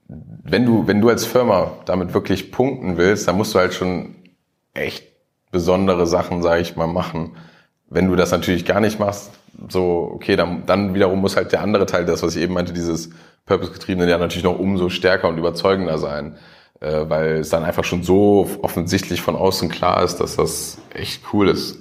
[0.07, 4.15] wenn du, wenn du als Firma damit wirklich punkten willst, dann musst du halt schon
[4.73, 5.05] echt
[5.51, 7.35] besondere Sachen, sage ich mal, machen.
[7.89, 9.31] Wenn du das natürlich gar nicht machst,
[9.69, 12.73] so, okay, dann, dann wiederum muss halt der andere Teil, das, was ich eben meinte,
[12.73, 13.09] dieses
[13.45, 16.37] Purpose-getriebene, ja natürlich noch umso stärker und überzeugender sein,
[16.79, 21.23] äh, weil es dann einfach schon so offensichtlich von außen klar ist, dass das echt
[21.33, 21.79] cool ist.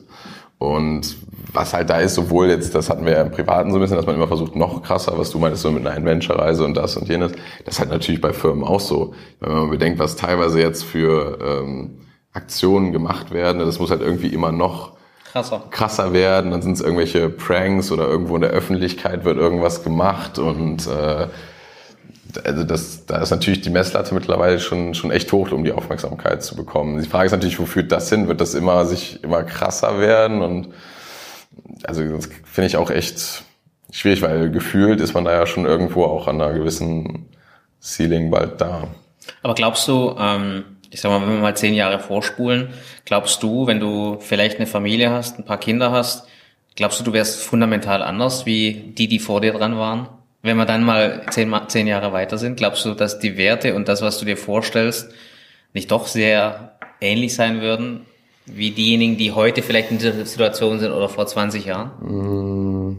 [0.58, 1.16] Und
[1.52, 3.96] was halt da ist, sowohl jetzt, das hatten wir ja im Privaten so ein bisschen,
[3.96, 6.96] dass man immer versucht, noch krasser, was du meintest, so mit einer Adventure-Reise und das
[6.96, 7.32] und jenes,
[7.64, 9.14] das ist halt natürlich bei Firmen auch so.
[9.40, 11.98] Wenn man bedenkt, was teilweise jetzt für ähm,
[12.32, 14.96] Aktionen gemacht werden, das muss halt irgendwie immer noch
[15.32, 16.50] krasser, krasser werden.
[16.50, 21.28] Dann sind es irgendwelche Pranks oder irgendwo in der Öffentlichkeit wird irgendwas gemacht und äh,
[22.44, 26.42] also das, da ist natürlich die Messlatte mittlerweile schon, schon echt hoch, um die Aufmerksamkeit
[26.42, 27.02] zu bekommen.
[27.02, 28.28] Die Frage ist natürlich, wo führt das hin?
[28.28, 30.40] Wird das immer sich immer krasser werden?
[30.40, 30.68] Und
[31.84, 33.44] also das finde ich auch echt
[33.90, 37.28] schwierig, weil gefühlt ist man da ja schon irgendwo auch an einer gewissen
[37.82, 38.88] Ceiling bald da.
[39.42, 42.68] Aber glaubst du, ähm, ich sag mal, wenn wir mal zehn Jahre vorspulen,
[43.06, 46.28] glaubst du, wenn du vielleicht eine Familie hast, ein paar Kinder hast,
[46.76, 50.08] glaubst du, du wärst fundamental anders wie die, die vor dir dran waren?
[50.42, 53.88] Wenn wir dann mal zehn, zehn Jahre weiter sind, glaubst du, dass die Werte und
[53.88, 55.10] das, was du dir vorstellst,
[55.72, 58.02] nicht doch sehr ähnlich sein würden
[58.44, 62.98] wie diejenigen, die heute vielleicht in dieser Situation sind oder vor 20 Jahren?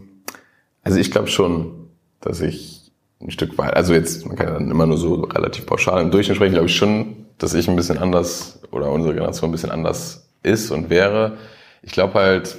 [0.84, 1.90] Also ich glaube schon,
[2.22, 5.66] dass ich ein Stück weit, also jetzt, man kann ja dann immer nur so relativ
[5.66, 9.50] pauschal im Durchschnitt sprechen, glaube ich schon, dass ich ein bisschen anders oder unsere Generation
[9.50, 11.38] ein bisschen anders ist und wäre.
[11.82, 12.58] Ich glaube halt,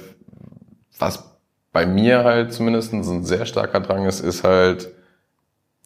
[0.97, 1.23] was
[1.71, 4.89] bei mir halt zumindest ein sehr starker Drang ist, ist halt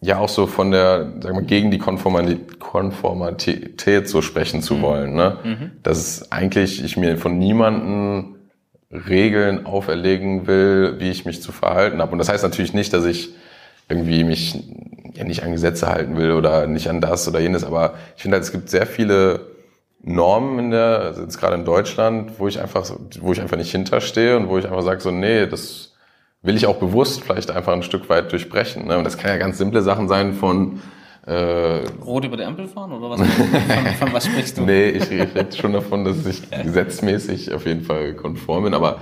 [0.02, 4.82] ja auch so von der, sag mal, gegen die Konformität so sprechen zu mhm.
[4.82, 5.16] wollen.
[5.16, 5.38] Ne?
[5.44, 5.72] Mhm.
[5.84, 8.36] Dass eigentlich ich mir von niemanden
[8.92, 12.12] Regeln auferlegen will, wie ich mich zu verhalten habe.
[12.12, 13.36] Und das heißt natürlich nicht, dass ich
[13.88, 14.64] irgendwie mich
[15.14, 18.36] ja nicht an Gesetze halten will oder nicht an das oder jenes, aber ich finde
[18.36, 19.42] halt, es gibt sehr viele
[20.02, 23.72] Normen in der, also jetzt gerade in Deutschland, wo ich einfach, wo ich einfach nicht
[23.72, 25.94] hinterstehe und wo ich einfach sage so, nee, das
[26.42, 28.88] will ich auch bewusst vielleicht einfach ein Stück weit durchbrechen.
[28.88, 28.98] Ne?
[28.98, 30.82] Und das kann ja ganz simple Sachen sein von
[31.26, 33.20] äh, Rot über die Ampel fahren oder was?
[33.20, 34.62] von, von was sprichst du?
[34.62, 39.00] nee, ich rede schon davon, dass ich gesetzmäßig auf jeden Fall konform bin, aber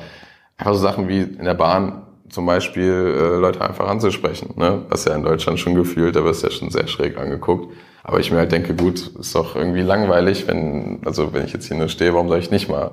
[0.58, 4.84] einfach so Sachen wie in der Bahn zum Beispiel äh, Leute einfach anzusprechen, ne?
[4.90, 7.74] was ja in Deutschland schon gefühlt, da wirst du ja schon sehr schräg angeguckt.
[8.04, 11.68] Aber ich mir halt denke, gut, ist doch irgendwie langweilig, wenn, also wenn ich jetzt
[11.68, 12.92] hier nur stehe, warum soll ich nicht mal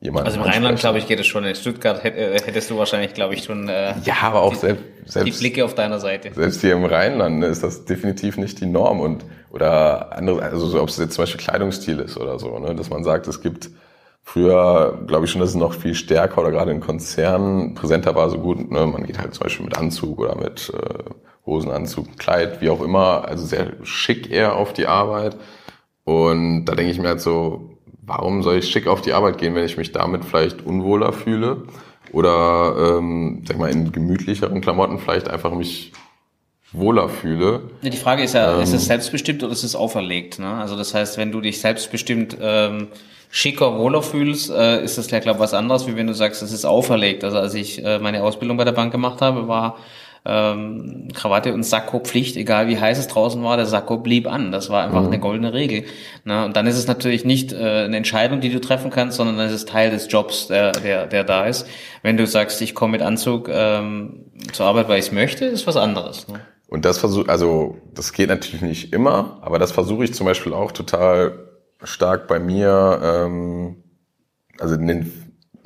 [0.00, 1.44] jemanden Also im Rheinland, glaube ich, geht es schon.
[1.44, 4.84] In Stuttgart äh, hättest du wahrscheinlich, glaube ich, schon äh, ja, aber auch die, selbst,
[5.06, 6.32] selbst, die Blicke auf deiner Seite.
[6.34, 10.66] Selbst hier im Rheinland ne, ist das definitiv nicht die Norm und oder andere, also
[10.66, 13.40] so, ob es jetzt zum Beispiel Kleidungsstil ist oder so, ne, dass man sagt, es
[13.40, 13.70] gibt
[14.26, 18.30] Früher glaube ich schon, dass es noch viel stärker oder gerade in Konzernen präsenter war
[18.30, 18.70] so gut.
[18.70, 18.86] Ne?
[18.86, 21.10] Man geht halt zum Beispiel mit Anzug oder mit äh,
[21.46, 25.36] Hosenanzug, Kleid, wie auch immer, also sehr schick eher auf die Arbeit.
[26.04, 29.54] Und da denke ich mir halt so, warum soll ich schick auf die Arbeit gehen,
[29.54, 31.64] wenn ich mich damit vielleicht unwohler fühle?
[32.12, 35.92] Oder, ähm, sag mal, in gemütlicheren Klamotten vielleicht einfach mich
[36.72, 37.70] wohler fühle.
[37.82, 40.38] Die Frage ist ja, ähm, ist es selbstbestimmt oder ist es auferlegt?
[40.38, 40.48] Ne?
[40.48, 42.88] Also das heißt, wenn du dich selbstbestimmt ähm,
[43.34, 46.40] schicker, wohler fühlst, äh, ist das ja, glaube ich, was anderes, wie wenn du sagst,
[46.40, 47.24] das ist auferlegt.
[47.24, 49.76] Also als ich äh, meine Ausbildung bei der Bank gemacht habe, war
[50.24, 54.52] ähm, Krawatte und Sakko Pflicht, egal wie heiß es draußen war, der Sakko blieb an.
[54.52, 55.08] Das war einfach mhm.
[55.08, 55.82] eine goldene Regel.
[56.22, 59.36] Na, und dann ist es natürlich nicht äh, eine Entscheidung, die du treffen kannst, sondern
[59.36, 61.66] dann ist es Teil des Jobs, der, der, der da ist.
[62.02, 65.66] Wenn du sagst, ich komme mit Anzug ähm, zur Arbeit, weil ich es möchte, ist
[65.66, 66.28] was anderes.
[66.28, 66.38] Ne?
[66.68, 70.52] Und das versuche, also das geht natürlich nicht immer, aber das versuche ich zum Beispiel
[70.52, 71.43] auch total
[71.84, 73.76] stark bei mir, ähm,
[74.58, 75.12] also in den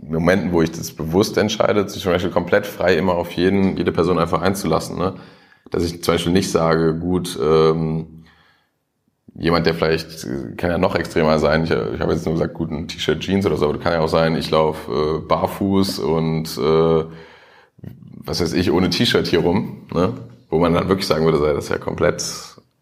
[0.02, 3.92] Momenten, wo ich das bewusst entscheide, sich zum Beispiel komplett frei immer auf jeden, jede
[3.92, 4.98] Person einfach einzulassen.
[4.98, 5.14] Ne?
[5.70, 8.24] Dass ich zum Beispiel nicht sage, gut, ähm,
[9.34, 10.26] jemand, der vielleicht,
[10.56, 13.46] kann ja noch extremer sein, ich, ich habe jetzt nur gesagt, gut, ein T-Shirt, Jeans
[13.46, 17.04] oder so, aber kann ja auch sein, ich laufe äh, barfuß und äh,
[18.24, 20.14] was weiß ich, ohne T-Shirt hier rum, ne?
[20.50, 22.22] wo man dann wirklich sagen würde, sei das ja komplett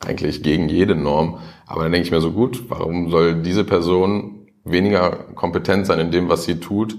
[0.04, 1.38] eigentlich gegen jede Norm.
[1.66, 6.10] Aber dann denke ich mir so, gut, warum soll diese Person weniger kompetent sein in
[6.10, 6.96] dem, was sie tut,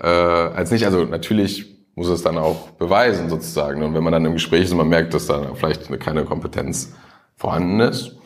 [0.00, 0.84] äh, als nicht?
[0.84, 3.82] Also natürlich muss es dann auch beweisen sozusagen.
[3.82, 6.94] Und wenn man dann im Gespräch ist und man merkt, dass da vielleicht keine Kompetenz
[7.36, 8.16] vorhanden ist,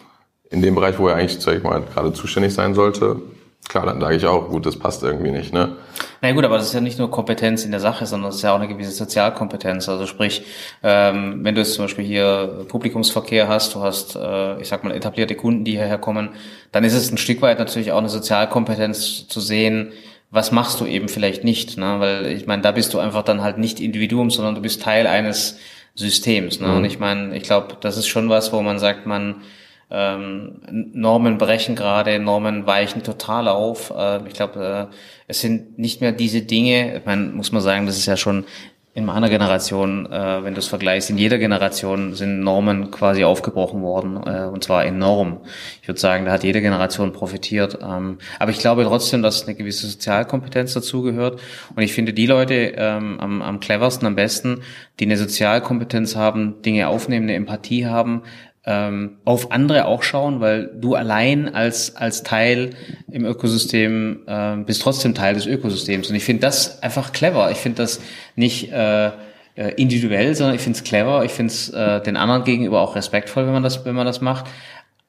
[0.50, 3.22] in dem Bereich, wo er eigentlich, sag ich mal, gerade zuständig sein sollte,
[3.68, 5.76] klar, dann sage ich auch, gut, das passt irgendwie nicht, ne?
[6.22, 8.42] Na gut, aber das ist ja nicht nur Kompetenz in der Sache, sondern es ist
[8.42, 9.88] ja auch eine gewisse Sozialkompetenz.
[9.88, 10.42] Also sprich,
[10.82, 14.94] ähm, wenn du jetzt zum Beispiel hier Publikumsverkehr hast, du hast, äh, ich sag mal,
[14.94, 16.30] etablierte Kunden, die hierher kommen,
[16.72, 19.92] dann ist es ein Stück weit natürlich auch eine Sozialkompetenz zu sehen,
[20.30, 21.96] was machst du eben vielleicht nicht, ne?
[21.98, 25.06] Weil ich meine, da bist du einfach dann halt nicht Individuum, sondern du bist Teil
[25.06, 25.58] eines
[25.94, 26.60] Systems.
[26.60, 26.68] Ne?
[26.68, 26.76] Mhm.
[26.76, 29.42] Und ich meine, ich glaube, das ist schon was, wo man sagt, man
[29.90, 30.60] ähm,
[30.92, 33.92] Normen brechen gerade, Normen weichen total auf.
[33.96, 34.94] Äh, ich glaube, äh,
[35.26, 38.44] es sind nicht mehr diese Dinge, meine, muss man sagen, das ist ja schon
[38.92, 43.82] in meiner Generation, äh, wenn du es vergleichst, in jeder Generation sind Normen quasi aufgebrochen
[43.82, 45.40] worden, äh, und zwar enorm.
[45.80, 47.78] Ich würde sagen, da hat jede Generation profitiert.
[47.80, 51.40] Ähm, aber ich glaube trotzdem, dass eine gewisse Sozialkompetenz dazugehört.
[51.74, 54.62] Und ich finde die Leute ähm, am, am cleversten, am besten,
[54.98, 58.22] die eine Sozialkompetenz haben, Dinge aufnehmen, eine Empathie haben,
[58.66, 62.70] ähm, auf andere auch schauen, weil du allein als, als Teil
[63.10, 66.10] im Ökosystem äh, bist trotzdem Teil des Ökosystems.
[66.10, 67.50] Und ich finde das einfach clever.
[67.50, 68.00] Ich finde das
[68.36, 71.24] nicht äh, äh individuell, sondern ich finde es clever.
[71.24, 74.20] Ich finde es äh, den anderen gegenüber auch respektvoll, wenn man das, wenn man das
[74.20, 74.44] macht.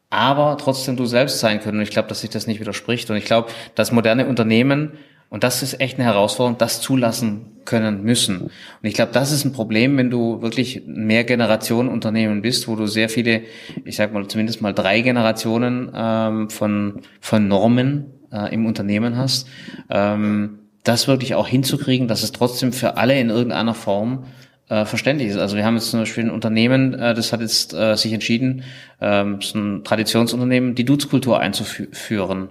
[0.10, 1.78] Aber trotzdem du selbst sein können.
[1.78, 3.10] Und ich glaube, dass sich das nicht widerspricht.
[3.10, 4.94] Und ich glaube, dass moderne Unternehmen
[5.32, 8.42] und das ist echt eine Herausforderung, das zulassen können müssen.
[8.42, 12.76] Und ich glaube, das ist ein Problem, wenn du wirklich mehr Generationen Unternehmen bist, wo
[12.76, 13.44] du sehr viele,
[13.86, 19.48] ich sag mal zumindest mal drei Generationen ähm, von, von Normen äh, im Unternehmen hast.
[19.90, 24.26] Ähm, das wirklich auch hinzukriegen, dass es trotzdem für alle in irgendeiner Form
[24.68, 25.38] äh, verständlich ist.
[25.38, 28.64] Also wir haben jetzt zum Beispiel ein Unternehmen, äh, das hat jetzt äh, sich entschieden,
[29.00, 32.50] äh, ist ein Traditionsunternehmen, die Duzkultur einzuführen.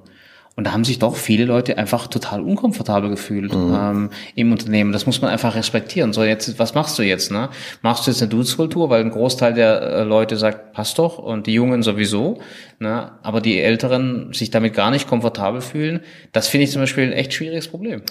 [0.56, 3.74] Und da haben sich doch viele Leute einfach total unkomfortabel gefühlt mhm.
[3.74, 4.92] ähm, im Unternehmen.
[4.92, 6.12] Das muss man einfach respektieren.
[6.12, 7.30] So, jetzt, was machst du jetzt?
[7.30, 7.48] Ne?
[7.82, 11.46] Machst du jetzt eine Dudeskultur, weil ein Großteil der äh, Leute sagt, passt doch, und
[11.46, 12.40] die Jungen sowieso.
[12.78, 13.12] Ne?
[13.22, 16.00] Aber die Älteren sich damit gar nicht komfortabel fühlen.
[16.32, 18.02] Das finde ich zum Beispiel ein echt schwieriges Problem.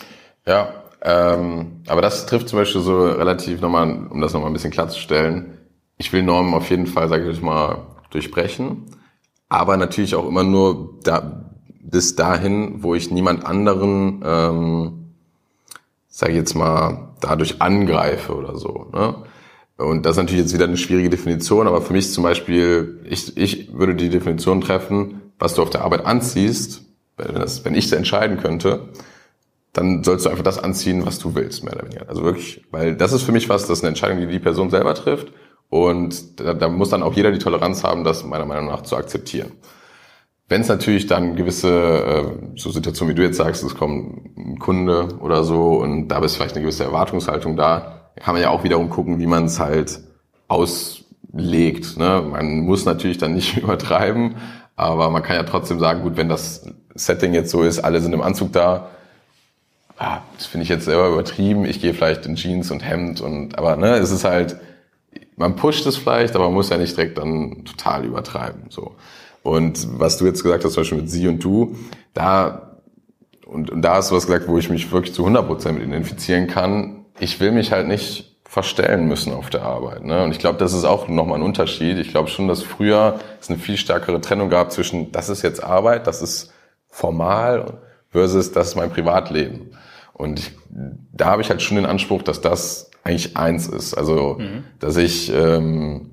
[0.47, 4.71] Ja, ähm, aber das trifft zum Beispiel so relativ nochmal, um das nochmal ein bisschen
[4.71, 5.58] klarzustellen.
[5.97, 8.86] Ich will Normen auf jeden Fall, sage ich mal, durchbrechen.
[9.49, 11.48] Aber natürlich auch immer nur da,
[11.89, 15.06] bis dahin, wo ich niemand anderen, ähm,
[16.08, 18.88] sage ich jetzt mal, dadurch angreife oder so.
[18.93, 19.15] Ne?
[19.78, 23.38] Und das ist natürlich jetzt wieder eine schwierige Definition, aber für mich zum Beispiel, ich,
[23.38, 26.84] ich würde die Definition treffen, was du auf der Arbeit anziehst,
[27.17, 28.89] wenn, das, wenn ich es entscheiden könnte,
[29.73, 32.10] dann sollst du einfach das anziehen, was du willst, mehr oder weniger.
[32.10, 34.69] Also wirklich, weil das ist für mich was, das ist eine Entscheidung, die die Person
[34.69, 35.32] selber trifft.
[35.69, 38.95] Und da, da muss dann auch jeder die Toleranz haben, das meiner Meinung nach zu
[38.95, 39.52] akzeptieren.
[40.49, 44.57] Wenn es natürlich dann gewisse, äh, so Situationen, wie du jetzt sagst, es kommt ein
[44.57, 48.63] Kunde oder so und da ist vielleicht eine gewisse Erwartungshaltung da, kann man ja auch
[48.63, 49.99] wiederum gucken, wie man es halt
[50.47, 51.97] auslegt.
[51.97, 52.23] Ne?
[52.31, 54.35] Man muss natürlich dann nicht übertreiben,
[54.75, 58.13] aber man kann ja trotzdem sagen, gut, wenn das Setting jetzt so ist, alle sind
[58.13, 58.89] im Anzug da,
[59.99, 63.55] ah, das finde ich jetzt selber übertrieben, ich gehe vielleicht in Jeans und Hemd und
[63.57, 64.57] aber ne, es ist halt,
[65.35, 68.63] man pusht es vielleicht, aber man muss ja nicht direkt dann total übertreiben.
[68.69, 68.95] So.
[69.49, 71.75] Und was du jetzt gesagt hast, zum Beispiel mit sie und du,
[72.13, 72.77] da,
[73.47, 76.45] und, und da hast du was gesagt, wo ich mich wirklich zu 100% mit identifizieren
[76.45, 77.05] kann.
[77.19, 80.05] Ich will mich halt nicht verstellen müssen auf der Arbeit.
[80.05, 80.23] Ne?
[80.23, 81.97] Und ich glaube, das ist auch nochmal ein Unterschied.
[81.97, 85.63] Ich glaube schon, dass früher es eine viel stärkere Trennung gab zwischen, das ist jetzt
[85.63, 86.53] Arbeit, das ist
[86.88, 89.71] formal, versus das ist mein Privatleben.
[90.13, 90.51] Und ich,
[91.12, 93.95] da habe ich halt schon den Anspruch, dass das eigentlich eins ist.
[93.95, 94.63] Also, mhm.
[94.77, 96.12] dass ich ähm,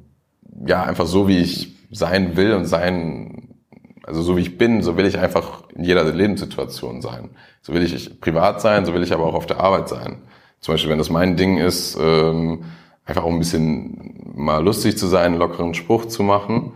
[0.66, 3.54] ja einfach so, wie ich sein will und sein,
[4.02, 7.30] also so wie ich bin, so will ich einfach in jeder Lebenssituation sein.
[7.62, 10.22] So will ich privat sein, so will ich aber auch auf der Arbeit sein.
[10.60, 12.64] Zum Beispiel, wenn das mein Ding ist, ähm,
[13.04, 16.72] einfach auch ein bisschen mal lustig zu sein, einen lockeren Spruch zu machen,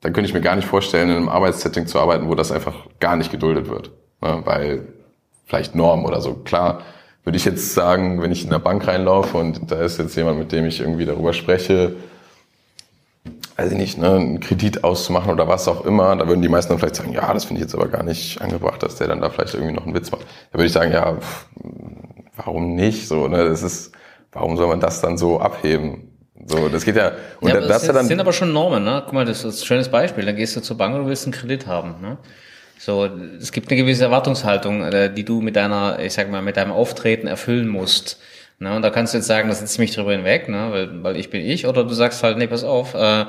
[0.00, 2.74] dann könnte ich mir gar nicht vorstellen, in einem Arbeitssetting zu arbeiten, wo das einfach
[3.00, 3.90] gar nicht geduldet wird.
[4.22, 4.42] Ne?
[4.44, 4.88] Weil
[5.44, 6.34] vielleicht Norm oder so.
[6.34, 6.82] Klar,
[7.24, 10.38] würde ich jetzt sagen, wenn ich in der Bank reinlaufe und da ist jetzt jemand,
[10.38, 11.96] mit dem ich irgendwie darüber spreche,
[13.60, 16.70] weiß ich nicht, ne, einen Kredit auszumachen oder was auch immer, da würden die meisten
[16.70, 19.20] dann vielleicht sagen, ja, das finde ich jetzt aber gar nicht angebracht, dass der dann
[19.20, 20.22] da vielleicht irgendwie noch einen Witz macht.
[20.50, 21.46] Da würde ich sagen, ja, pff,
[22.36, 23.06] warum nicht?
[23.06, 23.92] So, ne, das ist,
[24.32, 26.10] warum soll man das dann so abheben?
[26.46, 27.12] So, das geht ja.
[27.40, 29.02] Und ja, das, das sind, ja dann sind aber schon Normen, ne?
[29.04, 30.24] Guck mal, das ist ein schönes Beispiel.
[30.24, 32.16] Dann gehst du zur Bank und du willst einen Kredit haben, ne?
[32.78, 33.04] So,
[33.38, 36.72] es gibt eine gewisse Erwartungshaltung, äh, die du mit deiner, ich sag mal, mit deinem
[36.72, 38.18] Auftreten erfüllen musst.
[38.60, 38.76] Ne?
[38.76, 40.68] Und da kannst du jetzt sagen, das setzt mich drüber hinweg, ne?
[40.70, 43.24] weil, weil ich bin ich, oder du sagst halt, nee, pass auf, äh,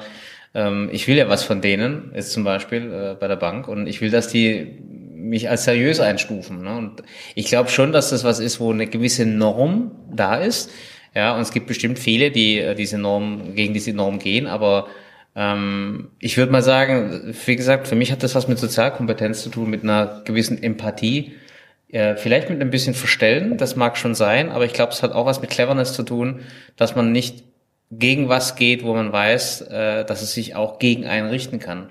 [0.53, 3.87] ähm, ich will ja was von denen, jetzt zum Beispiel äh, bei der Bank, und
[3.87, 4.77] ich will, dass die
[5.15, 6.63] mich als seriös einstufen.
[6.63, 6.77] Ne?
[6.77, 7.03] Und
[7.35, 10.69] ich glaube schon, dass das was ist, wo eine gewisse Norm da ist.
[11.15, 14.87] Ja, und es gibt bestimmt viele, die äh, diese Norm gegen diese Norm gehen, aber
[15.35, 19.49] ähm, ich würde mal sagen, wie gesagt, für mich hat das was mit Sozialkompetenz zu
[19.49, 21.33] tun, mit einer gewissen Empathie.
[21.91, 25.11] Äh, vielleicht mit ein bisschen Verstellen, das mag schon sein, aber ich glaube, es hat
[25.11, 26.41] auch was mit Cleverness zu tun,
[26.77, 27.43] dass man nicht
[27.91, 31.89] gegen was geht, wo man weiß, äh, dass es sich auch gegen einen richten kann.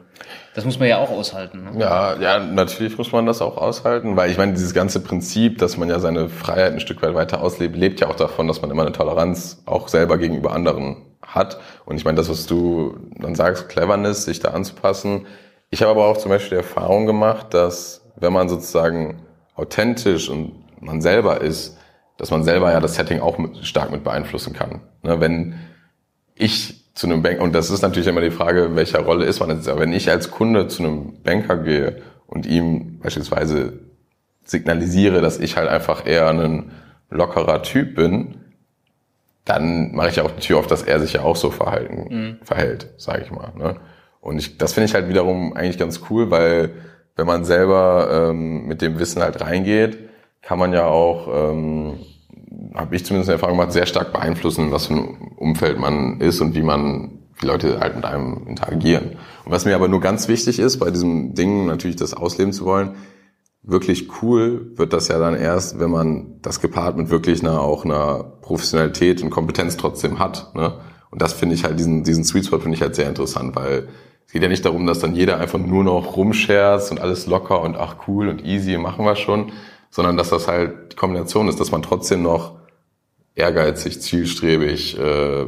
[0.54, 1.64] Das muss man ja auch aushalten.
[1.64, 1.80] Ne?
[1.80, 5.76] Ja, ja, natürlich muss man das auch aushalten, weil ich meine, dieses ganze Prinzip, dass
[5.76, 8.70] man ja seine Freiheit ein Stück weit weiter auslebt, lebt ja auch davon, dass man
[8.70, 11.60] immer eine Toleranz auch selber gegenüber anderen hat.
[11.84, 15.26] Und ich meine, das, was du dann sagst, Cleverness, sich da anzupassen.
[15.68, 19.22] Ich habe aber auch zum Beispiel die Erfahrung gemacht, dass wenn man sozusagen
[19.60, 21.76] authentisch und man selber ist,
[22.16, 24.80] dass man selber ja das Setting auch mit, stark mit beeinflussen kann.
[25.02, 25.54] Ne, wenn
[26.34, 29.50] ich zu einem Banker, und das ist natürlich immer die Frage, welcher Rolle ist man
[29.50, 33.80] jetzt, aber wenn ich als Kunde zu einem Banker gehe und ihm beispielsweise
[34.44, 36.72] signalisiere, dass ich halt einfach eher ein
[37.08, 38.36] lockerer Typ bin,
[39.44, 42.14] dann mache ich ja auch die Tür auf, dass er sich ja auch so verhalten,
[42.14, 42.38] mhm.
[42.42, 43.52] verhält, sage ich mal.
[43.56, 43.76] Ne?
[44.20, 46.70] Und ich, das finde ich halt wiederum eigentlich ganz cool, weil
[47.16, 49.98] wenn man selber ähm, mit dem Wissen halt reingeht,
[50.42, 51.98] kann man ja auch, ähm,
[52.74, 56.40] habe ich zumindest eine Erfahrung gemacht, sehr stark beeinflussen, was für ein Umfeld man ist
[56.40, 59.16] und wie man, wie Leute halt mit einem interagieren.
[59.44, 62.64] Und was mir aber nur ganz wichtig ist, bei diesem Ding natürlich das ausleben zu
[62.64, 62.96] wollen,
[63.62, 67.84] wirklich cool wird das ja dann erst, wenn man das gepaart mit wirklich einer, auch
[67.84, 70.54] einer Professionalität und Kompetenz trotzdem hat.
[70.54, 70.80] Ne?
[71.10, 73.88] Und das finde ich halt, diesen, diesen Sweet Spot finde ich halt sehr interessant, weil
[74.30, 77.62] es geht ja nicht darum, dass dann jeder einfach nur noch rumscherzt und alles locker
[77.62, 79.50] und ach cool und easy machen wir schon,
[79.90, 82.52] sondern dass das halt die Kombination ist, dass man trotzdem noch
[83.34, 85.46] ehrgeizig, zielstrebig, äh,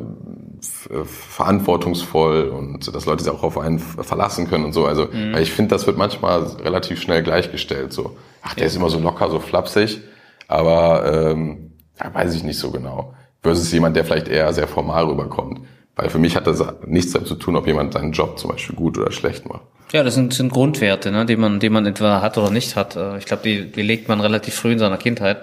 [1.05, 4.85] verantwortungsvoll und dass Leute sich auch auf einen verlassen können und so.
[4.85, 5.37] Also mhm.
[5.37, 7.92] ich finde, das wird manchmal relativ schnell gleichgestellt.
[7.92, 8.66] So, ach, der ja.
[8.66, 10.01] ist immer so locker, so flapsig,
[10.49, 13.14] aber ähm, ja, weiß ich nicht so genau.
[13.45, 15.61] Versus jemand, der vielleicht eher sehr formal rüberkommt.
[15.96, 18.74] Weil für mich hat das nichts damit zu tun, ob jemand seinen Job zum Beispiel
[18.74, 19.62] gut oder schlecht macht.
[19.92, 22.96] Ja, das sind, sind Grundwerte, ne, die man, die man entweder hat oder nicht hat.
[22.96, 25.42] Äh, ich glaube, die, die legt man relativ früh in seiner Kindheit.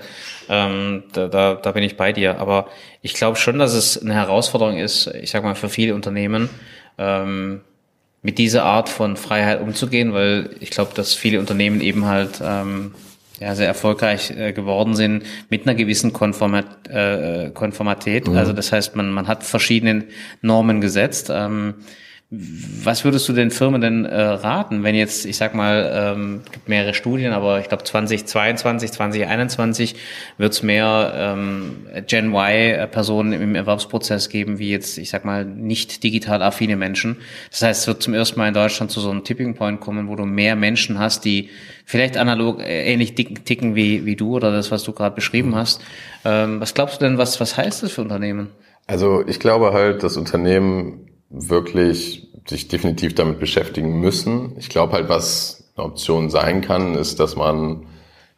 [0.50, 2.40] Ähm, da, da, da bin ich bei dir.
[2.40, 2.68] Aber
[3.04, 6.50] ich glaube schon, dass es eine Herausforderung ist, ich sag mal, für viele Unternehmen,
[6.98, 7.62] ähm,
[8.24, 12.94] mit dieser Art von Freiheit umzugehen, weil ich glaube, dass viele Unternehmen eben halt ähm,
[13.40, 18.28] ja, sehr erfolgreich äh, geworden sind mit einer gewissen Konformat, äh, Konformatät.
[18.28, 18.38] Mhm.
[18.38, 20.06] Also das heißt, man, man hat verschiedene
[20.42, 21.30] Normen gesetzt.
[21.34, 21.76] Ähm,
[22.32, 26.70] was würdest du den Firmen denn äh, raten, wenn jetzt, ich sag mal, ähm, gibt
[26.70, 29.96] mehrere Studien, aber ich glaube 2022, 2021
[30.38, 36.04] wird es mehr ähm, Gen Y-Personen im Erwerbsprozess geben, wie jetzt, ich sag mal, nicht
[36.04, 37.18] digital affine Menschen.
[37.50, 40.08] Das heißt, es wird zum ersten Mal in Deutschland zu so einem Tipping Point kommen,
[40.08, 41.50] wo du mehr Menschen hast, die
[41.84, 45.82] vielleicht analog äh, ähnlich ticken wie, wie du oder das, was du gerade beschrieben hast.
[46.26, 48.50] Ähm, was glaubst du denn, was, was heißt das für Unternehmen?
[48.86, 54.56] Also ich glaube halt, dass Unternehmen wirklich sich definitiv damit beschäftigen müssen.
[54.58, 57.86] Ich glaube halt, was eine Option sein kann, ist, dass man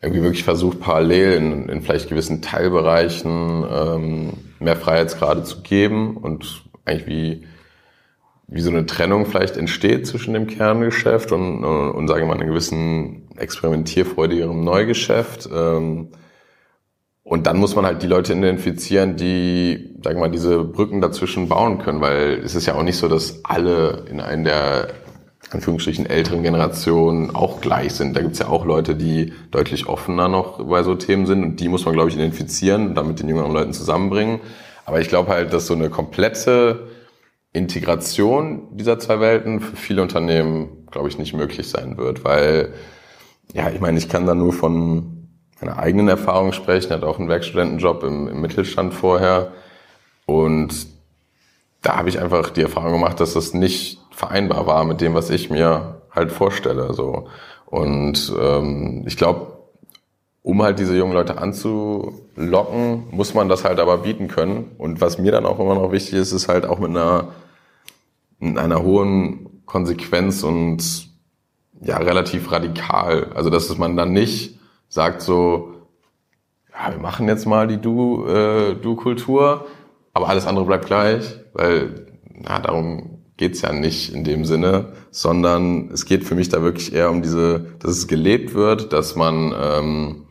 [0.02, 6.64] irgendwie wirklich versucht, parallel in, in vielleicht gewissen Teilbereichen ähm, mehr Freiheitsgrade zu geben und
[6.86, 7.48] eigentlich wie,
[8.48, 12.34] wie so eine Trennung vielleicht entsteht zwischen dem Kerngeschäft und, und, und sage ich mal,
[12.34, 15.48] einem gewissen experimentierfreudigeren Neugeschäft.
[15.54, 16.10] Ähm,
[17.24, 21.48] und dann muss man halt die Leute identifizieren, die, sagen wir mal, diese Brücken dazwischen
[21.48, 24.88] bauen können, weil es ist ja auch nicht so, dass alle in einer der
[25.52, 28.16] Anführungsstrichen älteren Generationen auch gleich sind.
[28.16, 31.68] Da gibt's ja auch Leute, die deutlich offener noch bei so Themen sind und die
[31.68, 34.40] muss man, glaube ich, identifizieren und dann mit den jüngeren Leuten zusammenbringen.
[34.86, 36.88] Aber ich glaube halt, dass so eine komplette
[37.54, 42.74] Integration dieser zwei Welten für viele Unternehmen, glaube ich, nicht möglich sein wird, weil,
[43.54, 45.21] ja, ich meine, ich kann da nur von
[45.62, 49.52] meiner eigenen Erfahrung sprechen, hat auch einen Werkstudentenjob im, im Mittelstand vorher.
[50.26, 50.88] Und
[51.82, 55.30] da habe ich einfach die Erfahrung gemacht, dass das nicht vereinbar war mit dem, was
[55.30, 56.94] ich mir halt vorstelle.
[56.94, 57.28] So.
[57.66, 59.48] Und ähm, ich glaube,
[60.44, 64.72] um halt diese jungen Leute anzulocken, muss man das halt aber bieten können.
[64.78, 67.30] Und was mir dann auch immer noch wichtig ist, ist halt auch mit einer
[68.40, 71.08] in einer hohen Konsequenz und
[71.80, 73.32] ja relativ radikal.
[73.36, 74.60] Also dass man dann nicht
[74.92, 75.72] sagt so,
[76.74, 79.66] ja, wir machen jetzt mal die Du, äh, Du-Kultur,
[80.14, 85.90] aber alles andere bleibt gleich, weil na, darum geht's ja nicht in dem Sinne, sondern
[85.92, 89.54] es geht für mich da wirklich eher um diese, dass es gelebt wird, dass man
[89.58, 90.26] ähm,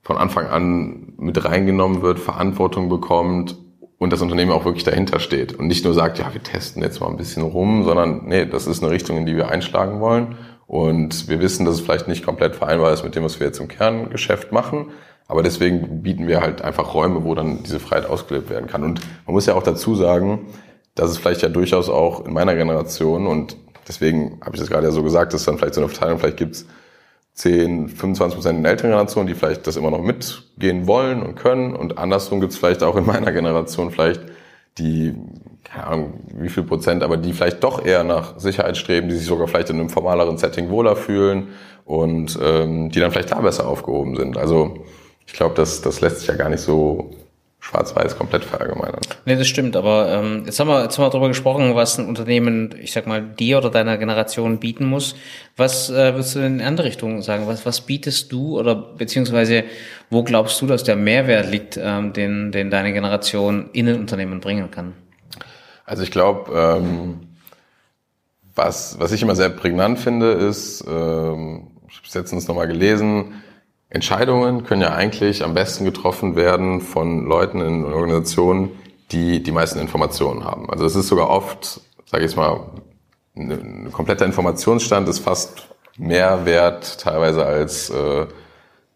[0.00, 3.58] von Anfang an mit reingenommen wird, Verantwortung bekommt
[3.98, 7.00] und das Unternehmen auch wirklich dahinter steht und nicht nur sagt, ja, wir testen jetzt
[7.00, 10.38] mal ein bisschen rum, sondern nee, das ist eine Richtung, in die wir einschlagen wollen
[10.72, 13.60] und wir wissen, dass es vielleicht nicht komplett vereinbar ist mit dem, was wir jetzt
[13.60, 14.86] im Kerngeschäft machen,
[15.28, 18.82] aber deswegen bieten wir halt einfach Räume, wo dann diese Freiheit ausgelebt werden kann.
[18.82, 20.46] Und man muss ja auch dazu sagen,
[20.94, 23.54] dass es vielleicht ja durchaus auch in meiner Generation und
[23.86, 26.38] deswegen habe ich das gerade ja so gesagt, dass dann vielleicht so eine Verteilung, vielleicht
[26.38, 26.64] gibt's
[27.34, 31.34] 10, 25 Prozent in der älteren Generation, die vielleicht das immer noch mitgehen wollen und
[31.34, 31.76] können.
[31.76, 34.22] Und andersrum gibt es vielleicht auch in meiner Generation vielleicht
[34.78, 35.12] die,
[35.64, 39.26] keine Ahnung, wie viel Prozent, aber die vielleicht doch eher nach Sicherheit streben, die sich
[39.26, 41.48] sogar vielleicht in einem formaleren Setting wohler fühlen
[41.84, 44.36] und ähm, die dann vielleicht da besser aufgehoben sind.
[44.36, 44.84] Also
[45.26, 47.10] ich glaube, das, das lässt sich ja gar nicht so
[47.62, 49.00] schwarz-weiß komplett verallgemeinern.
[49.24, 52.08] Nee, das stimmt, aber ähm, jetzt haben wir jetzt haben wir darüber gesprochen, was ein
[52.08, 55.14] Unternehmen, ich sag mal, dir oder deiner Generation bieten muss.
[55.56, 57.46] Was äh, würdest du in die andere Richtung sagen?
[57.46, 59.62] Was, was bietest du oder beziehungsweise
[60.10, 64.40] wo glaubst du, dass der Mehrwert liegt, ähm, den, den deine Generation in ein Unternehmen
[64.40, 64.94] bringen kann?
[65.92, 67.20] Also ich glaube, ähm,
[68.54, 73.42] was, was ich immer sehr prägnant finde, ist, ähm, ich habe es letztens nochmal gelesen,
[73.90, 78.70] Entscheidungen können ja eigentlich am besten getroffen werden von Leuten in Organisationen,
[79.10, 80.70] die die meisten Informationen haben.
[80.70, 82.70] Also es ist sogar oft, sage ich mal,
[83.36, 85.68] ein kompletter Informationsstand ist fast
[85.98, 88.26] mehr wert teilweise als äh,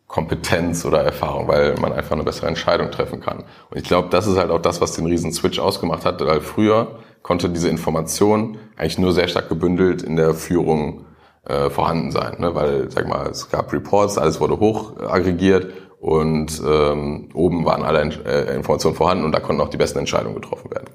[0.06, 3.44] Kompetenz oder Erfahrung, weil man einfach eine bessere Entscheidung treffen kann.
[3.70, 6.40] Und ich glaube, das ist halt auch das, was den riesen Switch ausgemacht hat, weil
[6.40, 11.06] früher konnte diese Information eigentlich nur sehr stark gebündelt in der Führung
[11.44, 12.54] äh, vorhanden sein, ne?
[12.54, 18.00] weil, sag mal, es gab Reports, alles wurde hoch aggregiert und ähm, oben waren alle
[18.24, 20.90] äh, Informationen vorhanden und da konnten auch die besten Entscheidungen getroffen werden.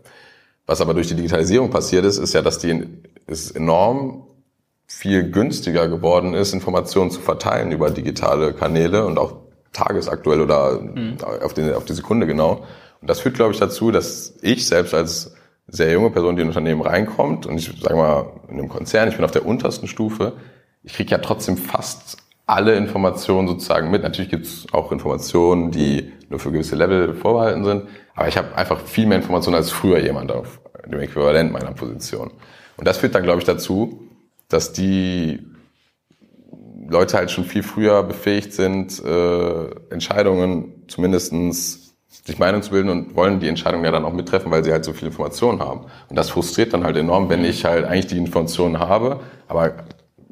[0.66, 2.88] Was aber durch die Digitalisierung passiert ist, ist ja, dass die
[3.28, 4.28] ist enorm
[4.98, 9.34] viel günstiger geworden ist, Informationen zu verteilen über digitale Kanäle und auch
[9.74, 11.18] tagesaktuell oder mhm.
[11.44, 12.66] auf, die, auf die Sekunde genau.
[13.02, 15.34] Und das führt, glaube ich, dazu, dass ich selbst als
[15.68, 19.08] sehr junge Person, die in ein Unternehmen reinkommt und ich sage mal in einem Konzern,
[19.08, 20.34] ich bin auf der untersten Stufe,
[20.84, 24.04] ich kriege ja trotzdem fast alle Informationen sozusagen mit.
[24.04, 27.84] Natürlich gibt es auch Informationen, die nur für gewisse Level vorbehalten sind,
[28.14, 32.32] aber ich habe einfach viel mehr Informationen als früher jemand auf dem Äquivalent meiner Position.
[32.78, 34.11] Und das führt dann, glaube ich, dazu,
[34.54, 35.40] dass die
[36.88, 41.96] Leute halt schon viel früher befähigt sind, äh, Entscheidungen zumindestens
[42.26, 44.86] sich Meinung zu bilden und wollen die Entscheidung ja dann auch mittreffen, weil sie halt
[44.86, 45.86] so viel Informationen haben.
[46.10, 49.88] Und das frustriert dann halt enorm, wenn ich halt eigentlich die Informationen habe, aber sagen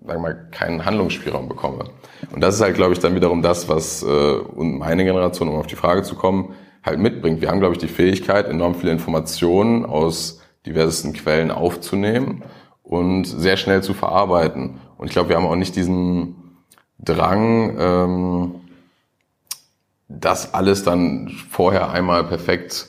[0.06, 1.86] wir mal keinen Handlungsspielraum bekomme.
[2.32, 5.68] Und das ist halt, glaube ich, dann wiederum das, was äh, meine Generation, um auf
[5.68, 6.54] die Frage zu kommen,
[6.84, 7.42] halt mitbringt.
[7.42, 12.44] Wir haben, glaube ich, die Fähigkeit, enorm viele Informationen aus diversesten Quellen aufzunehmen
[12.90, 14.82] und sehr schnell zu verarbeiten.
[14.98, 16.36] Und ich glaube, wir haben auch nicht diesen
[16.98, 18.56] Drang, ähm,
[20.08, 22.88] das alles dann vorher einmal perfekt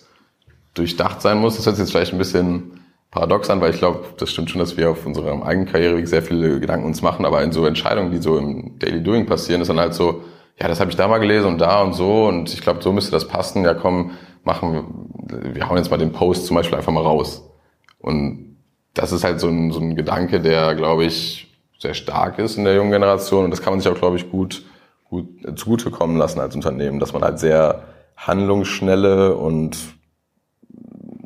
[0.73, 1.57] durchdacht sein muss.
[1.57, 2.81] Das hört sich jetzt vielleicht ein bisschen
[3.11, 6.23] paradox an, weil ich glaube, das stimmt schon, dass wir auf unserem eigenen Karriereweg sehr
[6.23, 9.69] viele Gedanken uns machen, aber in so Entscheidungen, die so im Daily Doing passieren, ist
[9.69, 10.23] dann halt so,
[10.59, 12.91] ja, das habe ich da mal gelesen und da und so und ich glaube, so
[12.91, 13.65] müsste das passen.
[13.65, 14.13] Ja, komm,
[14.45, 17.51] machen wir, wir hauen jetzt mal den Post zum Beispiel einfach mal raus.
[17.99, 18.50] Und
[18.95, 22.65] das ist halt so ein, so ein Gedanke, der, glaube ich, sehr stark ist in
[22.65, 24.65] der jungen Generation und das kann man sich auch, glaube ich, gut
[25.11, 27.83] gut, zugutekommen lassen als Unternehmen, dass man halt sehr
[28.17, 29.77] handlungsschnelle und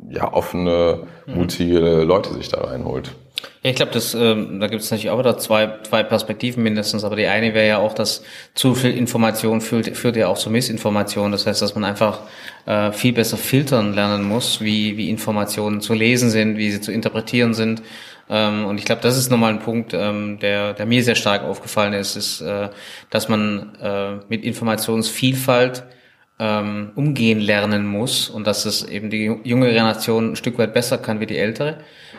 [0.09, 1.35] ja, offene, mhm.
[1.35, 3.15] mutige Leute sich da reinholt.
[3.63, 7.03] Ja, ich glaube, das, ähm, da gibt es natürlich auch wieder zwei, zwei Perspektiven mindestens,
[7.03, 8.23] aber die eine wäre ja auch, dass
[8.53, 11.31] zu viel Information führt, führt ja auch zu Missinformation.
[11.31, 12.21] Das heißt, dass man einfach
[12.65, 16.91] äh, viel besser filtern lernen muss, wie, wie Informationen zu lesen sind, wie sie zu
[16.91, 17.81] interpretieren sind
[18.29, 21.43] ähm, und ich glaube, das ist nochmal ein Punkt, ähm, der, der mir sehr stark
[21.43, 22.69] aufgefallen ist, ist, äh,
[23.09, 25.83] dass man äh, mit Informationsvielfalt
[26.39, 30.97] ähm, umgehen lernen muss und dass es eben die junge Generation ein Stück weit besser
[30.97, 31.77] kann wie die ältere.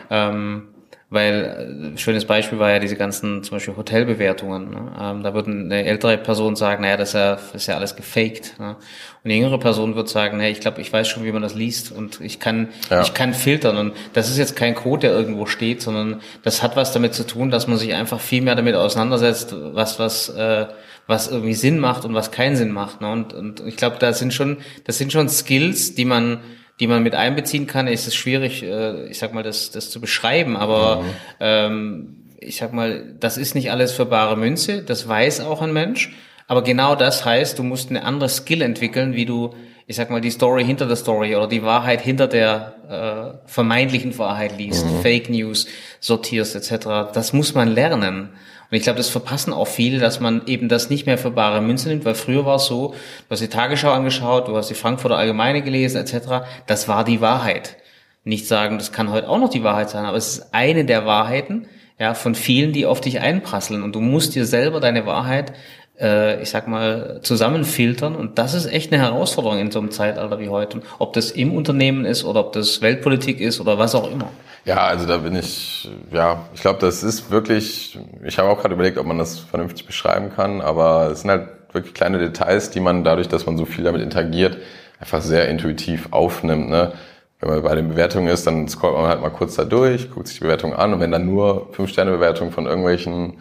[0.09, 0.69] Ähm,
[1.09, 4.69] weil äh, schönes Beispiel war ja diese ganzen zum Beispiel Hotelbewertungen.
[4.69, 4.91] Ne?
[4.99, 7.95] Ähm, da würde eine ältere Person sagen, naja, das ist ja, das ist ja alles
[7.95, 8.59] gefaked.
[8.59, 8.71] Ne?
[8.71, 8.77] Und
[9.23, 11.93] eine jüngere Person würde sagen, hey, ich glaube, ich weiß schon, wie man das liest
[11.93, 13.01] und ich kann, ja.
[13.01, 13.77] ich kann filtern.
[13.77, 17.25] Und das ist jetzt kein Code, der irgendwo steht, sondern das hat was damit zu
[17.25, 20.67] tun, dass man sich einfach viel mehr damit auseinandersetzt, was, was, äh,
[21.07, 22.99] was irgendwie Sinn macht und was keinen Sinn macht.
[22.99, 23.09] Ne?
[23.09, 26.41] Und, und ich glaube, da sind schon, das sind schon Skills, die man
[26.79, 29.99] die man mit einbeziehen kann, ist es schwierig, äh, ich sag mal, das, das zu
[29.99, 31.09] beschreiben, aber mhm.
[31.39, 35.73] ähm, ich sag mal, das ist nicht alles für bare Münze, das weiß auch ein
[35.73, 36.15] Mensch,
[36.47, 39.53] aber genau das heißt, du musst eine andere Skill entwickeln, wie du,
[39.85, 44.17] ich sag mal, die Story hinter der Story oder die Wahrheit hinter der äh, vermeintlichen
[44.17, 45.01] Wahrheit liest, mhm.
[45.01, 45.67] Fake News
[45.99, 47.11] sortierst etc.
[47.13, 48.29] Das muss man lernen.
[48.69, 51.61] Und ich glaube, das verpassen auch viele, dass man eben das nicht mehr für bare
[51.61, 54.73] Münze nimmt, weil früher war es so, du hast die Tagesschau angeschaut, du hast die
[54.73, 56.45] Frankfurter Allgemeine gelesen etc.
[56.65, 57.77] Das war die Wahrheit.
[58.25, 61.05] Nicht sagen, das kann heute auch noch die Wahrheit sein, aber es ist eine der
[61.05, 63.83] Wahrheiten, ja, von vielen, die auf dich einprasseln.
[63.83, 65.53] Und du musst dir selber deine Wahrheit,
[65.99, 68.15] äh, ich sag mal, zusammenfiltern.
[68.15, 70.81] Und das ist echt eine Herausforderung in so einem Zeitalter wie heute.
[70.99, 74.29] Ob das im Unternehmen ist oder ob das Weltpolitik ist oder was auch immer.
[74.67, 78.73] Ja, also da bin ich, ja, ich glaube, das ist wirklich, ich habe auch gerade
[78.73, 82.81] überlegt, ob man das vernünftig beschreiben kann, aber es sind halt wirklich kleine Details, die
[82.81, 84.57] man dadurch, dass man so viel damit interagiert,
[84.99, 86.69] einfach sehr intuitiv aufnimmt.
[86.69, 86.91] Ne?
[87.39, 90.27] Wenn man bei den Bewertungen ist, dann scrollt man halt mal kurz da durch, guckt
[90.27, 93.37] sich die Bewertung an und wenn dann nur Fünf-Sterne-Bewertungen von irgendwelchen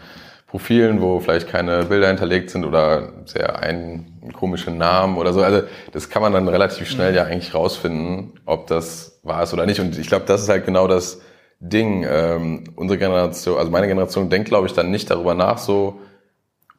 [0.47, 5.43] Profilen, wo vielleicht keine Bilder hinterlegt sind oder sehr ein komische Namen oder so.
[5.43, 9.67] Also das kann man dann relativ schnell ja eigentlich rausfinden, ob das war es oder
[9.67, 9.81] nicht.
[9.81, 11.21] Und ich glaube, das ist halt genau das
[11.59, 12.07] Ding.
[12.09, 16.01] Ähm, unsere Generation, also meine Generation denkt, glaube ich, dann nicht darüber nach, so,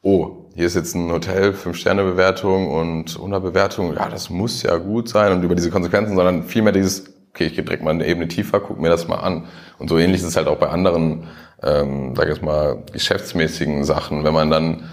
[0.02, 5.10] oh, hier ist jetzt ein Hotel, Fünf-Sterne-Bewertung und 100 Bewertung, ja, das muss ja gut
[5.10, 8.28] sein und über diese Konsequenzen, sondern vielmehr dieses, okay, ich gehe direkt mal eine Ebene
[8.28, 9.46] tiefer, guck mir das mal an.
[9.78, 11.28] Und so ähnlich ist es halt auch bei anderen,
[11.64, 14.90] ähm, sag ich mal, geschäftsmäßigen Sachen, wenn man dann,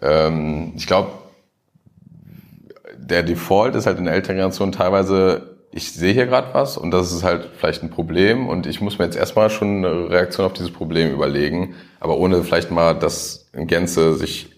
[0.00, 1.10] ähm, ich glaube,
[2.96, 6.90] der Default ist halt in der älteren Generation teilweise ich sehe hier gerade was und
[6.90, 10.44] das ist halt vielleicht ein Problem und ich muss mir jetzt erstmal schon eine Reaktion
[10.44, 14.50] auf dieses Problem überlegen, aber ohne vielleicht mal das in Gänze sich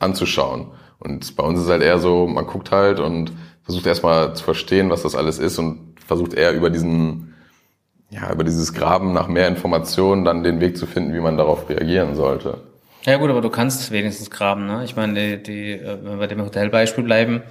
[0.00, 0.72] anzuschauen.
[0.98, 3.32] Und bei uns ist halt eher so, man guckt halt und
[3.62, 7.34] versucht erstmal zu verstehen, was das alles ist und versucht eher über diesen,
[8.10, 11.68] ja, über dieses Graben nach mehr Informationen dann den Weg zu finden, wie man darauf
[11.68, 12.58] reagieren sollte.
[13.04, 14.82] Ja gut, aber du kannst wenigstens graben, ne?
[14.84, 17.42] Ich meine, die, die, äh, wenn wir bei dem Hotelbeispiel bleiben,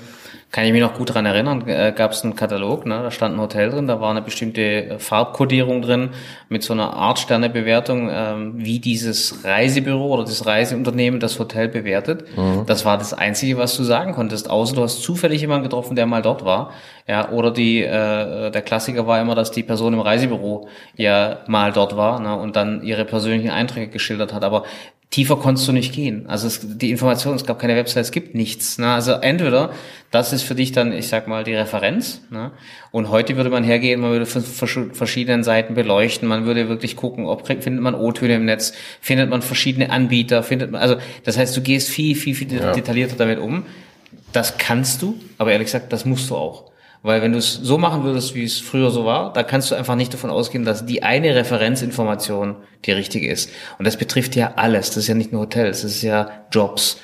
[0.55, 3.35] kann ich mich noch gut dran erinnern, äh, gab es einen Katalog, ne, da stand
[3.35, 6.11] ein Hotel drin, da war eine bestimmte äh, Farbkodierung drin
[6.47, 12.23] mit so einer Art Sternebewertung, ähm, wie dieses Reisebüro oder das Reiseunternehmen das Hotel bewertet.
[12.37, 12.65] Mhm.
[12.67, 16.05] Das war das Einzige, was du sagen konntest, außer du hast zufällig jemanden getroffen, der
[16.05, 16.71] mal dort war.
[17.05, 21.73] Ja, oder die, äh, der Klassiker war immer, dass die Person im Reisebüro ja mal
[21.73, 24.45] dort war ne, und dann ihre persönlichen Eindrücke geschildert hat.
[24.45, 24.63] Aber
[25.15, 26.25] tiefer konntest du nicht gehen.
[26.27, 28.77] Also es, die Information, es gab keine Website, es gibt nichts.
[28.77, 28.87] Ne?
[28.87, 29.71] Also entweder
[30.11, 32.19] das ist für dich dann, ich sag mal, die Referenz.
[32.31, 32.51] Ne?
[32.91, 37.47] Und heute würde man hergehen, man würde verschiedenen Seiten beleuchten, man würde wirklich gucken, ob
[37.47, 41.61] findet man O-Töne im Netz, findet man verschiedene Anbieter, findet man, also das heißt, du
[41.61, 42.73] gehst viel, viel, viel ja.
[42.73, 43.65] detaillierter damit um.
[44.33, 46.71] Das kannst du, aber ehrlich gesagt, das musst du auch.
[47.05, 49.75] Weil wenn du es so machen würdest, wie es früher so war, da kannst du
[49.75, 53.51] einfach nicht davon ausgehen, dass die eine Referenzinformation die richtige ist.
[53.77, 54.87] Und das betrifft ja alles.
[54.87, 56.97] Das ist ja nicht nur Hotels, das ist ja Jobs,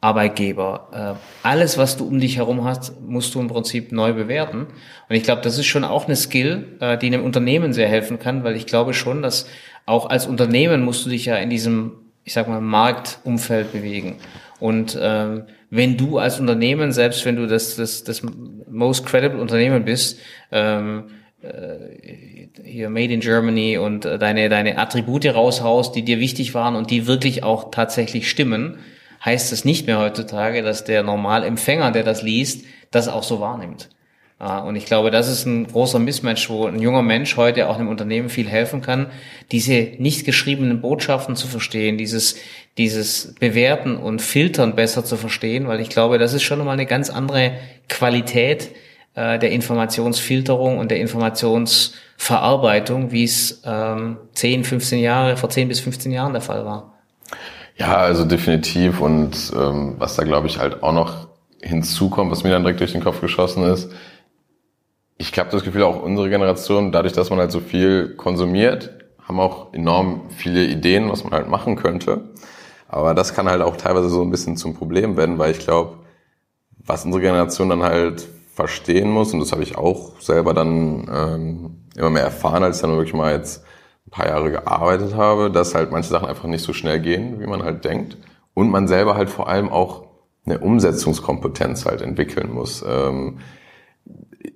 [0.00, 1.16] Arbeitgeber.
[1.16, 4.68] Äh, alles, was du um dich herum hast, musst du im Prinzip neu bewerten.
[5.08, 8.20] Und ich glaube, das ist schon auch eine Skill, äh, die einem Unternehmen sehr helfen
[8.20, 9.48] kann, weil ich glaube schon, dass
[9.86, 14.18] auch als Unternehmen musst du dich ja in diesem, ich sag mal, Marktumfeld bewegen.
[14.60, 18.22] Und ähm, wenn du als Unternehmen, selbst wenn du das, das, das
[18.70, 20.18] most credible Unternehmen bist,
[20.50, 21.10] ähm,
[21.42, 26.74] äh, hier Made in Germany und äh, deine, deine Attribute raushaust, die dir wichtig waren
[26.74, 28.78] und die wirklich auch tatsächlich stimmen,
[29.24, 33.88] heißt es nicht mehr heutzutage, dass der Normalempfänger, der das liest, das auch so wahrnimmt.
[34.38, 37.88] Und ich glaube, das ist ein großer Mismatch, wo ein junger Mensch heute auch einem
[37.88, 39.06] Unternehmen viel helfen kann,
[39.50, 42.36] diese nicht geschriebenen Botschaften zu verstehen, dieses,
[42.76, 46.86] dieses Bewerten und Filtern besser zu verstehen, weil ich glaube, das ist schon nochmal eine
[46.86, 47.54] ganz andere
[47.88, 48.70] Qualität
[49.16, 55.80] äh, der Informationsfilterung und der Informationsverarbeitung, wie es ähm, 10, 15 Jahre, vor 10 bis
[55.80, 56.94] 15 Jahren der Fall war.
[57.76, 59.00] Ja, also definitiv.
[59.00, 61.26] Und ähm, was da, glaube ich, halt auch noch
[61.60, 63.90] hinzukommt, was mir dann direkt durch den Kopf geschossen ist,
[65.18, 69.40] ich habe das Gefühl, auch unsere Generation, dadurch, dass man halt so viel konsumiert, haben
[69.40, 72.30] auch enorm viele Ideen, was man halt machen könnte.
[72.88, 75.98] Aber das kann halt auch teilweise so ein bisschen zum Problem werden, weil ich glaube,
[76.78, 81.76] was unsere Generation dann halt verstehen muss, und das habe ich auch selber dann ähm,
[81.96, 83.64] immer mehr erfahren, als ich dann wirklich mal jetzt
[84.06, 87.46] ein paar Jahre gearbeitet habe, dass halt manche Sachen einfach nicht so schnell gehen, wie
[87.46, 88.16] man halt denkt.
[88.54, 90.06] Und man selber halt vor allem auch
[90.46, 92.84] eine Umsetzungskompetenz halt entwickeln muss.
[92.88, 93.38] Ähm,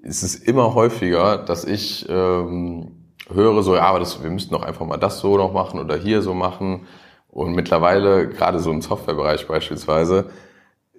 [0.03, 2.93] es ist immer häufiger, dass ich ähm,
[3.33, 5.97] höre so, ja, aber das, wir müssten doch einfach mal das so noch machen oder
[5.97, 6.87] hier so machen.
[7.29, 10.27] Und mittlerweile, gerade so im Softwarebereich beispielsweise,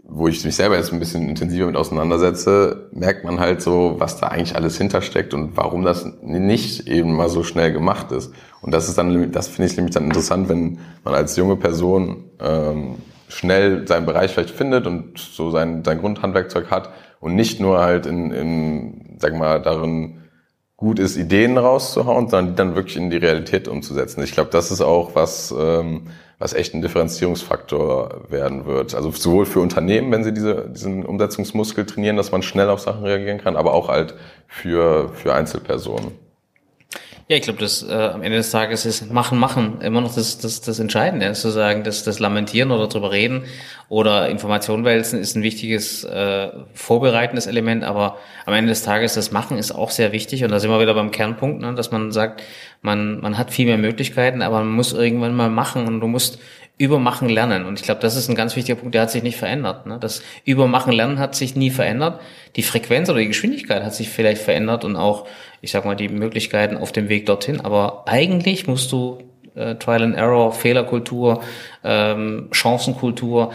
[0.06, 4.20] wo ich mich selber jetzt ein bisschen intensiver mit auseinandersetze, merkt man halt so, was
[4.20, 8.34] da eigentlich alles hintersteckt und warum das nicht eben mal so schnell gemacht ist.
[8.62, 12.32] Und das ist dann, das finde ich nämlich dann interessant, wenn man als junge Person
[12.42, 12.96] ähm,
[13.30, 16.90] schnell seinen Bereich vielleicht findet und so sein, sein Grundhandwerkzeug hat
[17.24, 20.20] und nicht nur halt in, in sag mal, darin
[20.76, 24.22] gut ist, Ideen rauszuhauen, sondern die dann wirklich in die Realität umzusetzen.
[24.24, 26.08] Ich glaube, das ist auch was, ähm,
[26.38, 28.94] was echt ein Differenzierungsfaktor werden wird.
[28.94, 33.06] Also sowohl für Unternehmen, wenn sie diese, diesen Umsetzungsmuskel trainieren, dass man schnell auf Sachen
[33.06, 34.16] reagieren kann, aber auch halt
[34.48, 36.12] für, für Einzelpersonen.
[37.30, 40.40] Ja, ich glaube, das äh, am Ende des Tages ist machen, machen immer noch das,
[40.40, 43.46] das, das Entscheidende, zu sagen, dass das Lamentieren oder drüber reden
[43.88, 49.32] oder Informationen wälzen ist ein wichtiges äh, vorbereitendes Element, aber am Ende des Tages das
[49.32, 52.12] Machen ist auch sehr wichtig und da sind wir wieder beim Kernpunkt, ne, dass man
[52.12, 52.44] sagt,
[52.82, 56.40] man, man hat viel mehr Möglichkeiten, aber man muss irgendwann mal machen und du musst
[56.80, 57.66] Übermachen lernen.
[57.66, 59.86] Und ich glaube, das ist ein ganz wichtiger Punkt, der hat sich nicht verändert.
[59.86, 60.00] Ne?
[60.02, 62.20] Das Übermachen lernen hat sich nie verändert.
[62.56, 65.28] Die Frequenz oder die Geschwindigkeit hat sich vielleicht verändert und auch,
[65.64, 67.62] ich sag mal, die Möglichkeiten auf dem Weg dorthin.
[67.62, 69.20] Aber eigentlich musst du
[69.56, 71.40] äh, Trial and Error, Fehlerkultur,
[71.86, 73.54] ähm, Chancenkultur,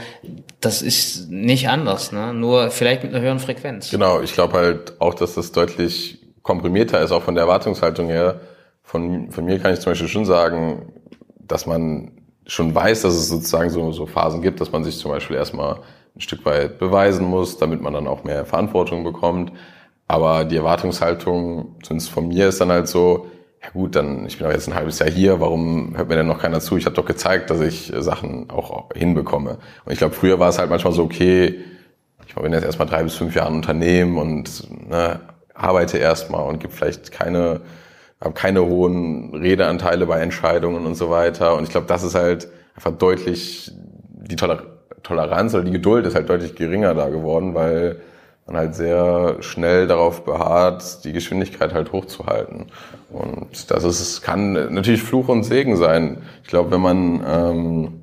[0.59, 2.33] das ist nicht anders, ne?
[2.33, 3.91] nur vielleicht mit einer höheren Frequenz.
[3.91, 8.41] Genau, ich glaube halt auch, dass das deutlich komprimierter ist, auch von der Erwartungshaltung her.
[8.83, 10.91] Von, von mir kann ich zum Beispiel schon sagen,
[11.39, 12.13] dass man
[12.47, 15.81] schon weiß, dass es sozusagen so, so Phasen gibt, dass man sich zum Beispiel erstmal
[16.17, 19.53] ein Stück weit beweisen muss, damit man dann auch mehr Verantwortung bekommt.
[20.09, 23.27] Aber die Erwartungshaltung, zumindest von mir, ist dann halt so,
[23.63, 26.27] ja gut, dann, ich bin auch jetzt ein halbes Jahr hier, warum hört mir denn
[26.27, 26.77] noch keiner zu?
[26.77, 29.59] Ich habe doch gezeigt, dass ich Sachen auch hinbekomme.
[29.85, 31.61] Und ich glaube, früher war es halt manchmal so, okay,
[32.27, 35.21] ich bin jetzt erstmal drei bis fünf Jahre ein Unternehmen und ne,
[35.55, 37.61] arbeite erstmal und gibt vielleicht keine
[38.21, 41.55] habe keine hohen Redeanteile bei Entscheidungen und so weiter.
[41.57, 44.63] Und ich glaube, das ist halt einfach deutlich, die Toler
[45.03, 48.01] Toleranz oder die Geduld ist halt deutlich geringer da geworden, weil
[48.49, 52.66] man halt sehr schnell darauf beharrt, die Geschwindigkeit halt hochzuhalten.
[53.11, 56.22] Und das ist, kann natürlich Fluch und Segen sein.
[56.42, 58.03] Ich glaube, wenn man ähm,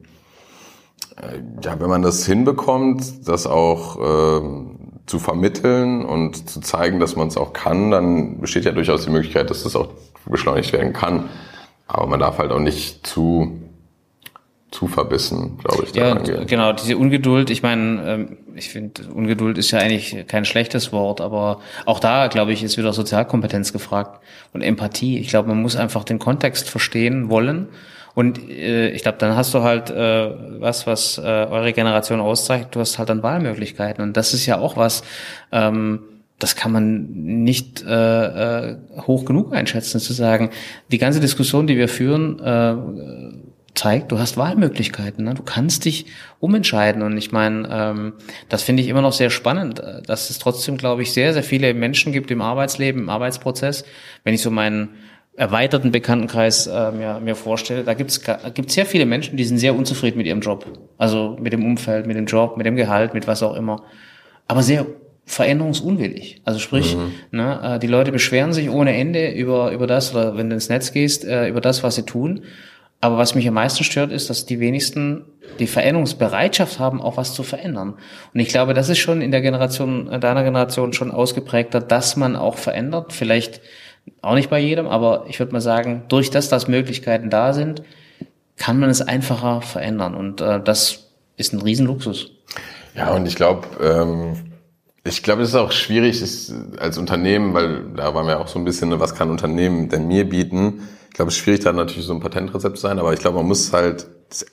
[1.61, 7.27] ja, wenn man das hinbekommt, das auch ähm, zu vermitteln und zu zeigen, dass man
[7.27, 9.89] es auch kann, dann besteht ja durchaus die Möglichkeit, dass das auch
[10.25, 11.29] beschleunigt werden kann.
[11.87, 13.59] Aber man darf halt auch nicht zu
[14.71, 15.95] zu verbissen, glaube ich.
[15.95, 16.47] Ja, angehen.
[16.47, 21.21] genau, diese Ungeduld, ich meine, ähm, ich finde, Ungeduld ist ja eigentlich kein schlechtes Wort,
[21.21, 24.21] aber auch da, glaube ich, ist wieder Sozialkompetenz gefragt
[24.53, 25.19] und Empathie.
[25.19, 27.69] Ich glaube, man muss einfach den Kontext verstehen wollen
[28.15, 32.73] und äh, ich glaube, dann hast du halt äh, was, was äh, eure Generation auszeichnet,
[32.73, 34.01] du hast halt dann Wahlmöglichkeiten.
[34.01, 35.03] Und das ist ja auch was,
[35.51, 35.99] ähm,
[36.39, 40.49] das kann man nicht äh, äh, hoch genug einschätzen, zu sagen,
[40.91, 42.75] die ganze Diskussion, die wir führen, äh,
[43.75, 45.33] zeigt, du hast Wahlmöglichkeiten, ne?
[45.33, 46.07] du kannst dich
[46.39, 47.01] umentscheiden.
[47.01, 48.13] Und ich meine, ähm,
[48.49, 51.73] das finde ich immer noch sehr spannend, dass es trotzdem, glaube ich, sehr, sehr viele
[51.73, 53.85] Menschen gibt im Arbeitsleben, im Arbeitsprozess.
[54.23, 54.95] Wenn ich so meinen
[55.37, 58.21] erweiterten Bekanntenkreis äh, mir, mir vorstelle, da gibt es
[58.53, 60.65] gibt sehr viele Menschen, die sind sehr unzufrieden mit ihrem Job.
[60.97, 63.83] Also mit dem Umfeld, mit dem Job, mit dem Gehalt, mit was auch immer.
[64.47, 64.85] Aber sehr
[65.25, 66.41] veränderungsunwillig.
[66.45, 67.11] Also sprich, mhm.
[67.31, 70.69] ne, äh, die Leute beschweren sich ohne Ende über, über das, oder wenn du ins
[70.69, 72.43] Netz gehst, äh, über das, was sie tun.
[73.05, 75.25] Aber was mich am meisten stört, ist, dass die wenigsten
[75.59, 77.93] die Veränderungsbereitschaft haben, auch was zu verändern.
[78.33, 82.15] Und ich glaube, das ist schon in der Generation, äh, deiner Generation schon ausgeprägter, dass
[82.15, 83.13] man auch verändert.
[83.13, 83.61] Vielleicht
[84.23, 87.83] auch nicht bei jedem, aber ich würde mal sagen, durch das, dass Möglichkeiten da sind,
[88.57, 90.15] kann man es einfacher verändern.
[90.15, 92.31] Und äh, das ist ein Riesenluxus.
[92.95, 94.37] Ja, und ich glaube, ähm,
[95.07, 98.57] ich glaube, es ist auch schwierig ist, als Unternehmen, weil da waren wir auch so
[98.57, 100.81] ein bisschen, was kann Unternehmen denn mir bieten?
[101.09, 103.37] Ich glaube, es ist schwierig, da natürlich so ein Patentrezept zu sein, aber ich glaube,
[103.37, 104.45] man muss halt, das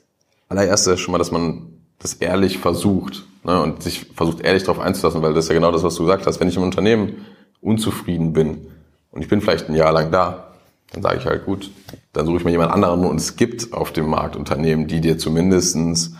[0.48, 4.78] allererste ist schon mal, dass man das ehrlich versucht ne, und sich versucht, ehrlich darauf
[4.78, 6.38] einzulassen, weil das ist ja genau das, was du gesagt hast.
[6.38, 7.24] Wenn ich im Unternehmen
[7.62, 8.66] unzufrieden bin,
[9.10, 10.52] und ich bin vielleicht ein Jahr lang da,
[10.92, 11.70] dann sage ich halt gut,
[12.12, 15.16] dann suche ich mir jemand anderen und es gibt auf dem Markt Unternehmen, die dir
[15.16, 16.14] zumindestens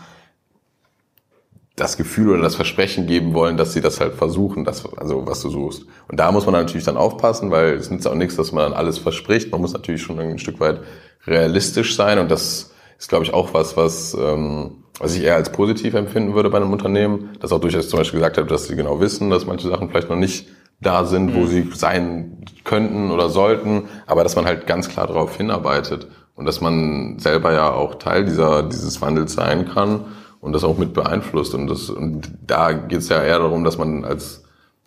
[1.75, 5.41] das Gefühl oder das Versprechen geben wollen, dass sie das halt versuchen, das, also was
[5.41, 5.85] du suchst.
[6.07, 8.73] Und da muss man natürlich dann aufpassen, weil es nützt auch nichts, dass man dann
[8.73, 9.51] alles verspricht.
[9.51, 10.81] Man muss natürlich schon ein Stück weit
[11.25, 15.51] realistisch sein und das ist, glaube ich, auch was, was, ähm, was ich eher als
[15.51, 18.75] positiv empfinden würde bei einem Unternehmen, das auch durchaus zum Beispiel gesagt hat, dass sie
[18.75, 20.47] genau wissen, dass manche Sachen vielleicht noch nicht
[20.79, 21.47] da sind, wo mhm.
[21.47, 26.61] sie sein könnten oder sollten, aber dass man halt ganz klar darauf hinarbeitet und dass
[26.61, 30.05] man selber ja auch Teil dieser, dieses Wandels sein kann
[30.43, 31.55] und das auch mit beeinflusst.
[31.55, 34.43] Und, das, und da geht es ja eher darum, dass man als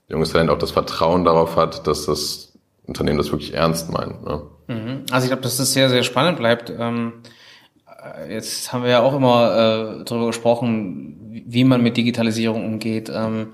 [0.09, 2.53] junges Talent auch das Vertrauen darauf hat, dass das
[2.87, 4.25] Unternehmen das wirklich ernst meint.
[4.25, 4.43] Ne?
[4.69, 5.03] Mhm.
[5.11, 6.73] Also ich glaube, dass das sehr, sehr spannend bleibt.
[6.79, 7.15] Ähm
[8.29, 13.11] jetzt haben wir ja auch immer äh, darüber gesprochen, wie man mit Digitalisierung umgeht.
[13.13, 13.49] Ähm,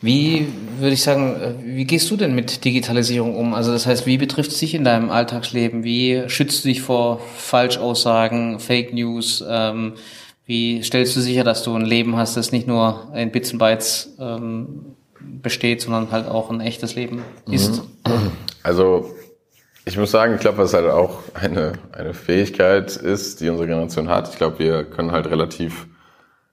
[0.00, 0.46] wie
[0.78, 3.54] würde ich sagen, äh, wie gehst du denn mit Digitalisierung um?
[3.54, 5.84] Also das heißt, wie betrifft es dich in deinem Alltagsleben?
[5.84, 9.44] Wie schützt du dich vor Falschaussagen, Fake News?
[9.48, 9.94] Ähm,
[10.46, 13.58] wie stellst du sicher, dass du ein Leben hast, das nicht nur in Bits und
[13.58, 17.82] Bytes ähm, besteht, sondern halt auch ein echtes Leben ist?
[18.62, 19.10] Also
[19.84, 24.08] ich muss sagen, ich glaube, was halt auch eine, eine Fähigkeit ist, die unsere Generation
[24.08, 24.28] hat.
[24.28, 25.86] Ich glaube, wir können halt relativ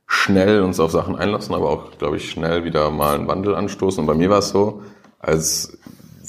[0.06, 4.02] schnell uns auf Sachen einlassen, aber auch, glaube ich, schnell wieder mal einen Wandel anstoßen.
[4.02, 4.84] Und bei mir war es so,
[5.20, 5.78] als,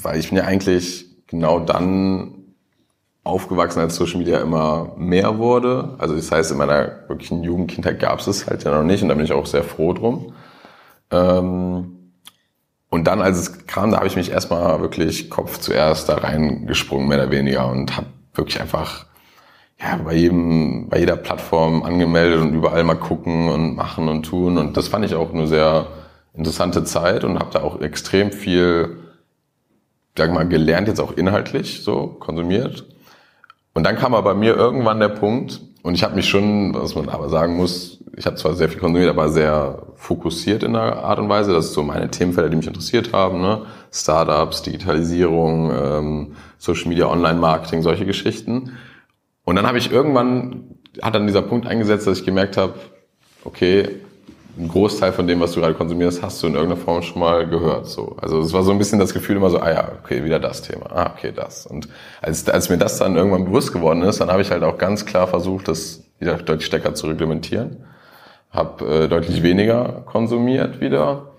[0.02, 2.33] weil ich bin ja eigentlich genau dann
[3.24, 5.94] aufgewachsen, als Social Media immer mehr wurde.
[5.98, 9.08] Also das heißt, in meiner wirklichen Jugendkindheit gab es es halt ja noch nicht und
[9.08, 10.34] da bin ich auch sehr froh drum.
[11.10, 11.94] Ähm,
[12.90, 17.08] und dann, als es kam, da habe ich mich erstmal wirklich Kopf zuerst da reingesprungen,
[17.08, 19.06] mehr oder weniger, und habe wirklich einfach
[19.80, 24.58] ja, bei jedem, bei jeder Plattform angemeldet und überall mal gucken und machen und tun.
[24.58, 25.88] Und das fand ich auch eine sehr
[26.34, 28.98] interessante Zeit und habe da auch extrem viel,
[30.16, 32.86] sag mal, gelernt, jetzt auch inhaltlich so konsumiert.
[33.74, 36.94] Und dann kam aber bei mir irgendwann der Punkt, und ich habe mich schon, was
[36.94, 41.04] man aber sagen muss, ich habe zwar sehr viel konsumiert, aber sehr fokussiert in der
[41.04, 41.52] Art und Weise.
[41.52, 43.42] Das ist so meine Themenfelder, die mich interessiert haben.
[43.42, 43.66] Ne?
[43.92, 48.72] Startups, Digitalisierung, ähm, Social Media, Online-Marketing, solche Geschichten.
[49.44, 52.74] Und dann habe ich irgendwann, hat dann dieser Punkt eingesetzt, dass ich gemerkt habe,
[53.44, 54.00] okay,
[54.56, 57.46] ein Großteil von dem, was du gerade konsumierst, hast du in irgendeiner Form schon mal
[57.46, 57.86] gehört.
[57.86, 58.16] So.
[58.20, 60.62] Also es war so ein bisschen das Gefühl immer so, ah ja, okay, wieder das
[60.62, 61.66] Thema, ah, okay, das.
[61.66, 61.88] Und
[62.22, 65.06] als, als mir das dann irgendwann bewusst geworden ist, dann habe ich halt auch ganz
[65.06, 67.84] klar versucht, das wieder deutlich stärker zu reglementieren.
[68.50, 71.34] Habe äh, deutlich weniger konsumiert wieder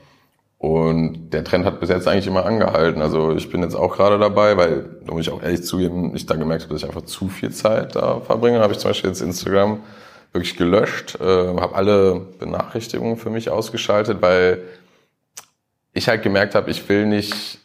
[0.58, 3.02] und der Trend hat bis jetzt eigentlich immer angehalten.
[3.02, 6.26] Also ich bin jetzt auch gerade dabei, weil, da muss ich auch ehrlich zugeben, ich
[6.26, 8.60] da gemerkt habe, dass ich einfach zu viel Zeit da verbringe.
[8.60, 9.82] habe ich zum Beispiel jetzt Instagram
[10.36, 14.62] wirklich gelöscht, äh, habe alle Benachrichtigungen für mich ausgeschaltet, weil
[15.94, 17.60] ich halt gemerkt habe, ich will nicht,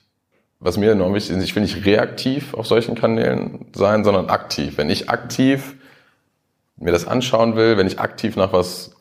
[0.60, 4.78] was mir enorm wichtig ist, ich will nicht reaktiv auf solchen Kanälen sein, sondern aktiv.
[4.78, 5.74] Wenn ich aktiv
[6.76, 8.92] mir das anschauen will, wenn ich aktiv nach was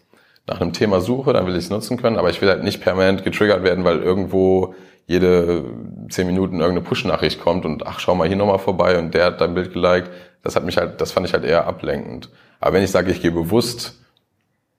[0.47, 2.81] nach einem Thema suche, dann will ich es nutzen können, aber ich will halt nicht
[2.81, 4.73] permanent getriggert werden, weil irgendwo
[5.05, 5.63] jede
[6.09, 9.41] zehn Minuten irgendeine Push-Nachricht kommt und ach, schau mal hier nochmal vorbei und der hat
[9.41, 10.09] dein Bild geliked.
[10.43, 12.29] Das hat mich halt, das fand ich halt eher ablenkend.
[12.59, 13.99] Aber wenn ich sage, ich gehe bewusst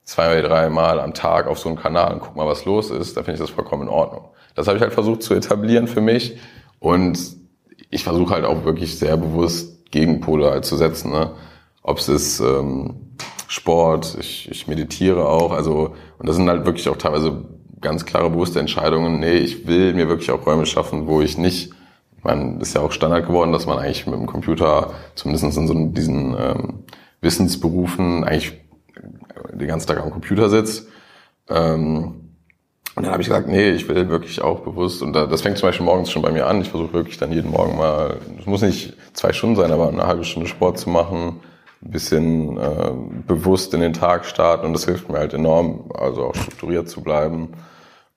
[0.05, 2.91] zwei oder drei Mal am Tag auf so einen Kanal und guck mal, was los
[2.91, 4.31] ist, dann finde ich das vollkommen in Ordnung.
[4.55, 6.39] Das habe ich halt versucht zu etablieren für mich
[6.79, 7.19] und
[7.91, 11.11] ich versuche halt auch wirklich sehr bewusst Gegenpole halt zu setzen.
[11.11, 11.33] Ne?
[11.83, 13.17] Ob es ist ähm,
[13.49, 15.53] Sport, ich, ich meditiere auch.
[15.53, 17.45] Also, und das sind halt wirklich auch teilweise
[17.81, 19.19] ganz klare, bewusste Entscheidungen.
[19.19, 21.73] Nee, ich will mir wirklich auch Räume schaffen, wo ich nicht,
[22.25, 25.75] meine, ist ja auch Standard geworden, dass man eigentlich mit dem Computer, zumindest in so
[25.89, 26.85] diesen ähm,
[27.21, 28.61] Wissensberufen, eigentlich
[29.53, 30.89] den ganzen Tag am Computer sitzt.
[31.49, 32.15] Ähm,
[32.97, 35.69] und dann habe ich gesagt, nee, ich will wirklich auch bewusst, und das fängt zum
[35.69, 38.63] Beispiel morgens schon bei mir an, ich versuche wirklich dann jeden Morgen mal, es muss
[38.63, 41.41] nicht zwei Stunden sein, aber eine halbe Stunde Sport zu machen,
[41.83, 42.91] ein bisschen äh,
[43.27, 44.67] bewusst in den Tag starten.
[44.67, 47.55] Und das hilft mir halt enorm, also auch strukturiert zu bleiben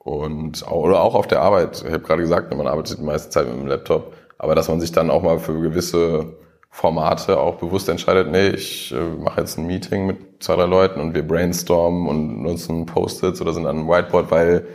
[0.03, 1.83] und oder auch auf der Arbeit.
[1.85, 4.81] Ich habe gerade gesagt, man arbeitet die meiste Zeit mit dem Laptop, aber dass man
[4.81, 6.37] sich dann auch mal für gewisse
[6.69, 10.99] Formate auch bewusst entscheidet, nee, ich äh, mache jetzt ein Meeting mit zwei, drei Leuten
[10.99, 14.65] und wir brainstormen und nutzen Post-its oder sind an einem Whiteboard, weil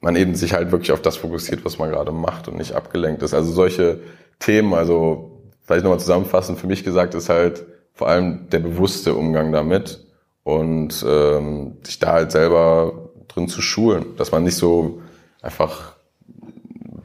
[0.00, 3.22] man eben sich halt wirklich auf das fokussiert, was man gerade macht und nicht abgelenkt
[3.22, 3.34] ist.
[3.34, 4.00] Also solche
[4.38, 9.52] Themen, also vielleicht nochmal zusammenfassend, für mich gesagt ist halt, vor allem der bewusste Umgang
[9.52, 10.04] damit
[10.44, 13.01] und ähm, sich da halt selber
[13.34, 15.02] drin zu schulen, dass man nicht so
[15.40, 15.94] einfach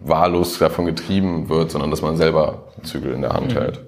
[0.03, 3.59] wahllos davon getrieben wird, sondern dass man selber Zügel in der Hand mhm.
[3.59, 3.79] hält.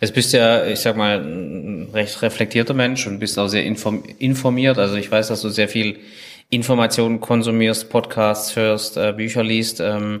[0.00, 3.64] Jetzt bist du ja, ich sag mal, ein recht reflektierter Mensch und bist auch sehr
[3.64, 4.78] informiert.
[4.78, 5.98] Also ich weiß, dass du sehr viel
[6.52, 9.80] Informationen konsumierst, Podcasts hörst, äh, Bücher liest.
[9.80, 10.20] Ähm,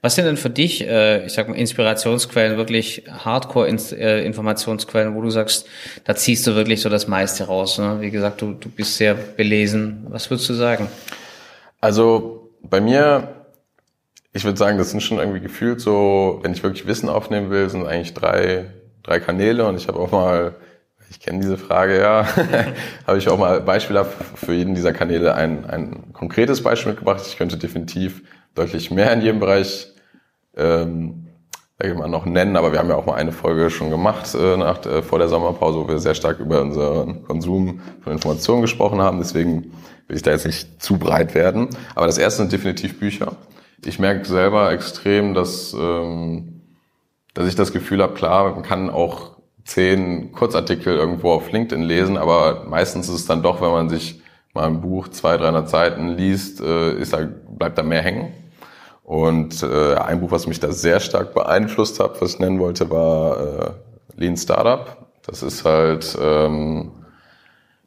[0.00, 5.66] was sind denn für dich, äh, ich sag mal, Inspirationsquellen, wirklich Hardcore-Informationsquellen, wo du sagst,
[6.04, 7.78] da ziehst du wirklich so das meiste raus?
[7.78, 7.96] Ne?
[8.00, 10.06] Wie gesagt, du, du bist sehr belesen.
[10.08, 10.86] Was würdest du sagen?
[11.80, 13.46] Also bei mir,
[14.32, 17.68] ich würde sagen, das sind schon irgendwie gefühlt so, wenn ich wirklich Wissen aufnehmen will,
[17.68, 18.66] sind eigentlich drei,
[19.02, 20.54] drei Kanäle und ich habe auch mal
[21.12, 22.26] ich kenne diese Frage ja,
[23.06, 27.20] habe ich auch mal Beispiele für jeden dieser Kanäle ein, ein konkretes Beispiel mitgebracht.
[27.26, 28.22] Ich könnte definitiv
[28.54, 29.92] deutlich mehr in jedem Bereich
[30.56, 31.26] ähm,
[31.78, 34.56] sag mal, noch nennen, aber wir haben ja auch mal eine Folge schon gemacht äh,
[34.56, 39.02] nach, äh, vor der Sommerpause, wo wir sehr stark über unseren Konsum von Informationen gesprochen
[39.02, 39.18] haben.
[39.18, 39.72] Deswegen
[40.08, 41.68] will ich da jetzt nicht zu breit werden.
[41.94, 43.36] Aber das erste sind definitiv Bücher.
[43.84, 46.62] Ich merke selber extrem, dass, ähm,
[47.34, 49.31] dass ich das Gefühl habe, klar, man kann auch
[49.64, 54.20] zehn Kurzartikel irgendwo auf LinkedIn lesen, aber meistens ist es dann doch, wenn man sich
[54.54, 58.32] mal ein Buch, zwei, 300 Seiten liest, äh, ist da, bleibt da mehr hängen.
[59.04, 62.90] Und äh, ein Buch, was mich da sehr stark beeinflusst hat, was ich nennen wollte,
[62.90, 63.70] war äh,
[64.16, 65.06] Lean Startup.
[65.26, 66.92] Das ist halt ähm,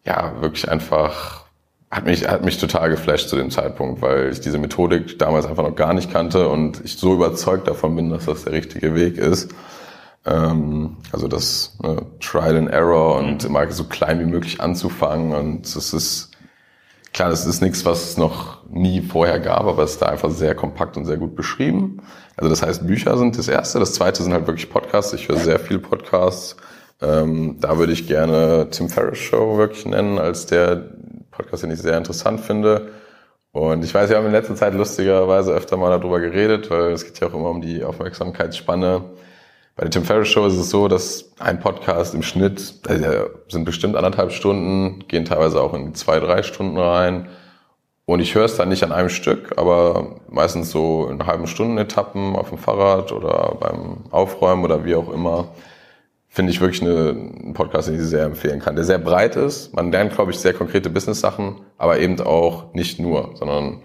[0.06, 1.46] ja wirklich einfach
[1.92, 5.64] hat mich hat mich total geflasht zu dem Zeitpunkt, weil ich diese Methodik damals einfach
[5.64, 9.18] noch gar nicht kannte und ich so überzeugt davon bin, dass das der richtige Weg
[9.18, 9.54] ist.
[10.26, 13.50] Ähm, also das ne, Trial and Error und mhm.
[13.50, 16.32] immer so klein wie möglich anzufangen und es ist
[17.14, 20.32] klar, das ist nichts, was es noch nie vorher gab, aber es ist da einfach
[20.32, 22.02] sehr kompakt und sehr gut beschrieben.
[22.36, 23.80] Also das heißt, Bücher sind das erste.
[23.80, 25.14] Das zweite sind halt wirklich Podcasts.
[25.14, 26.58] Ich höre sehr viel Podcasts.
[27.02, 30.90] Ähm, da würde ich gerne Tim Ferriss Show wirklich nennen, als der
[31.32, 32.90] Podcast, den ich sehr interessant finde.
[33.54, 37.06] Und ich weiß, wir haben in letzter Zeit lustigerweise öfter mal darüber geredet, weil es
[37.06, 39.06] geht ja auch immer um die Aufmerksamkeitsspanne.
[39.78, 43.66] Bei der Tim Ferriss Show ist es so, dass ein Podcast im Schnitt, also sind
[43.66, 47.28] bestimmt anderthalb Stunden, gehen teilweise auch in zwei, drei Stunden rein.
[48.06, 51.78] Und ich höre es dann nicht an einem Stück, aber meistens so in halben Stunden
[51.78, 55.50] Etappen auf dem Fahrrad oder beim Aufräumen oder wie auch immer.
[56.30, 59.74] Finde ich wirklich eine, einen Podcast, den ich sehr empfehlen kann, der sehr breit ist.
[59.74, 63.82] Man lernt, glaube ich, sehr konkrete Business-Sachen, aber eben auch nicht nur, sondern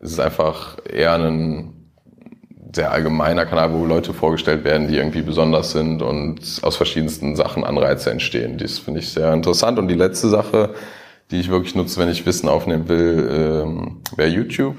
[0.00, 1.79] es ist einfach eher ein
[2.72, 7.64] sehr allgemeiner Kanal, wo Leute vorgestellt werden, die irgendwie besonders sind und aus verschiedensten Sachen
[7.64, 8.58] Anreize entstehen.
[8.58, 9.78] Das finde ich sehr interessant.
[9.78, 10.74] Und die letzte Sache,
[11.30, 14.76] die ich wirklich nutze, wenn ich Wissen aufnehmen will, ähm, wäre YouTube.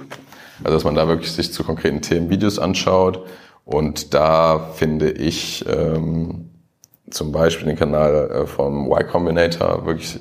[0.63, 3.25] Also dass man da wirklich sich zu konkreten Themen Videos anschaut.
[3.65, 6.49] Und da finde ich ähm,
[7.09, 10.19] zum Beispiel den Kanal äh, vom Y Combinator wirklich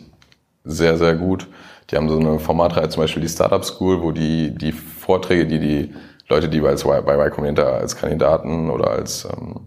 [0.65, 1.47] sehr, sehr gut.
[1.91, 5.59] Die haben so eine Formatreihe, zum Beispiel die Startup School, wo die, die Vorträge, die
[5.59, 5.95] die
[6.31, 9.61] Leute, die bei, bei Y Combinator als Kandidaten oder als ähm,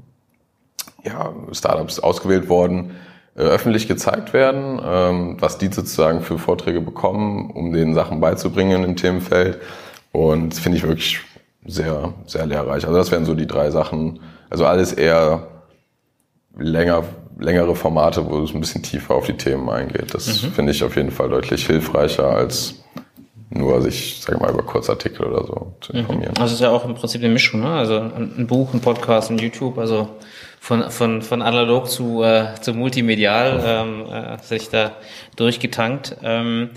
[1.03, 2.95] ja, Startups ausgewählt wurden,
[3.35, 8.83] äh, öffentlich gezeigt werden, ähm, was die sozusagen für Vorträge bekommen, um denen Sachen beizubringen
[8.83, 9.59] im Themenfeld.
[10.11, 11.19] Und finde ich wirklich
[11.65, 12.85] sehr, sehr lehrreich.
[12.85, 14.19] Also das wären so die drei Sachen.
[14.49, 15.47] Also alles eher
[16.57, 17.03] länger,
[17.39, 20.13] längere Formate, wo es ein bisschen tiefer auf die Themen eingeht.
[20.13, 20.51] Das mhm.
[20.51, 22.82] finde ich auf jeden Fall deutlich hilfreicher als
[23.55, 25.99] nur sich, sag ich mal, über Kurzartikel oder so zu mhm.
[25.99, 26.33] informieren.
[26.37, 27.69] Also es ist ja auch im Prinzip eine Mischung, ne?
[27.69, 30.09] Also ein Buch, ein Podcast, ein YouTube, also
[30.59, 34.93] von, von, von analog zu, äh, zu multimedial ähm, äh, sich da
[35.35, 36.17] durchgetankt.
[36.23, 36.69] Ähm,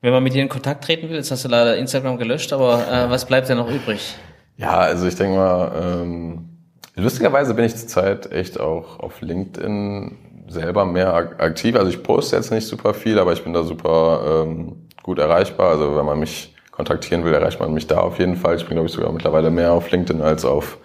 [0.00, 2.86] wenn man mit dir in Kontakt treten will, jetzt hast du leider Instagram gelöscht, aber
[2.88, 4.14] äh, was bleibt denn noch übrig?
[4.56, 6.48] Ja, also ich denke mal, ähm,
[6.94, 10.16] lustigerweise bin ich zurzeit echt auch auf LinkedIn
[10.52, 11.76] selber mehr aktiv.
[11.76, 15.70] Also ich poste jetzt nicht super viel, aber ich bin da super ähm, gut erreichbar.
[15.70, 18.56] Also wenn man mich kontaktieren will, erreicht man mich da auf jeden Fall.
[18.56, 20.78] Ich bin, glaube ich, sogar mittlerweile mehr auf LinkedIn als auf,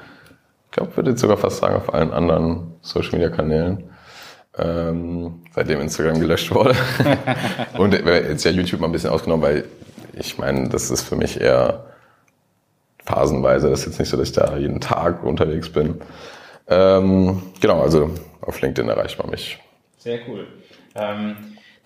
[0.66, 3.90] ich glaube, würde jetzt sogar fast sagen, auf allen anderen Social-Media-Kanälen.
[4.60, 6.74] Ähm, seitdem Instagram gelöscht wurde.
[7.78, 9.66] Und jetzt ja YouTube mal ein bisschen ausgenommen, weil
[10.14, 11.86] ich meine, das ist für mich eher
[13.06, 13.70] phasenweise.
[13.70, 16.02] Das ist jetzt nicht so, dass ich da jeden Tag unterwegs bin.
[16.68, 18.10] Ähm, genau, also
[18.42, 19.58] auf LinkedIn erreicht man mich.
[19.98, 20.48] Sehr cool.
[20.96, 21.36] Ähm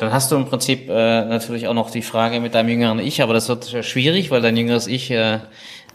[0.02, 3.22] dann hast du im Prinzip äh, natürlich auch noch die Frage mit deinem jüngeren Ich,
[3.22, 5.38] aber das wird schwierig, weil dein jüngeres Ich äh,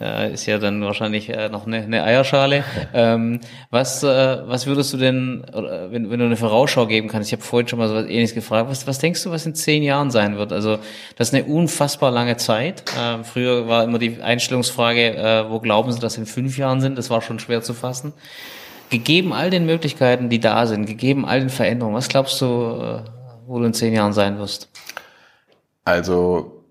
[0.00, 2.64] äh, ist ja dann wahrscheinlich äh, noch eine, eine Eierschale.
[2.94, 7.28] Ähm, was, äh, was würdest du denn, oder, wenn, wenn du eine Vorausschau geben kannst,
[7.28, 9.54] ich habe vorhin schon mal so was ähnliches gefragt, was, was denkst du, was in
[9.54, 10.52] zehn Jahren sein wird?
[10.52, 10.78] Also
[11.16, 12.84] das ist eine unfassbar lange Zeit.
[12.96, 16.96] Äh, früher war immer die Einstellungsfrage, äh, wo glauben Sie, dass in fünf Jahren sind?
[16.96, 18.14] Das war schon schwer zu fassen.
[18.90, 23.00] Gegeben all den Möglichkeiten, die da sind, gegeben all den Veränderungen, was glaubst du, äh,
[23.46, 24.68] wo du in zehn Jahren sein wirst?
[25.84, 26.64] Also,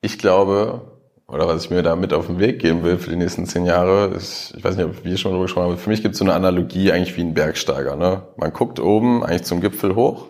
[0.00, 0.92] ich glaube,
[1.32, 3.64] oder was ich mir da mit auf den Weg geben will für die nächsten zehn
[3.64, 6.18] Jahre, ist, ich weiß nicht, ob wir schon darüber gesprochen haben, für mich gibt es
[6.18, 7.96] so eine Analogie eigentlich wie ein Bergsteiger.
[7.96, 8.22] Ne?
[8.36, 10.26] Man guckt oben eigentlich zum Gipfel hoch,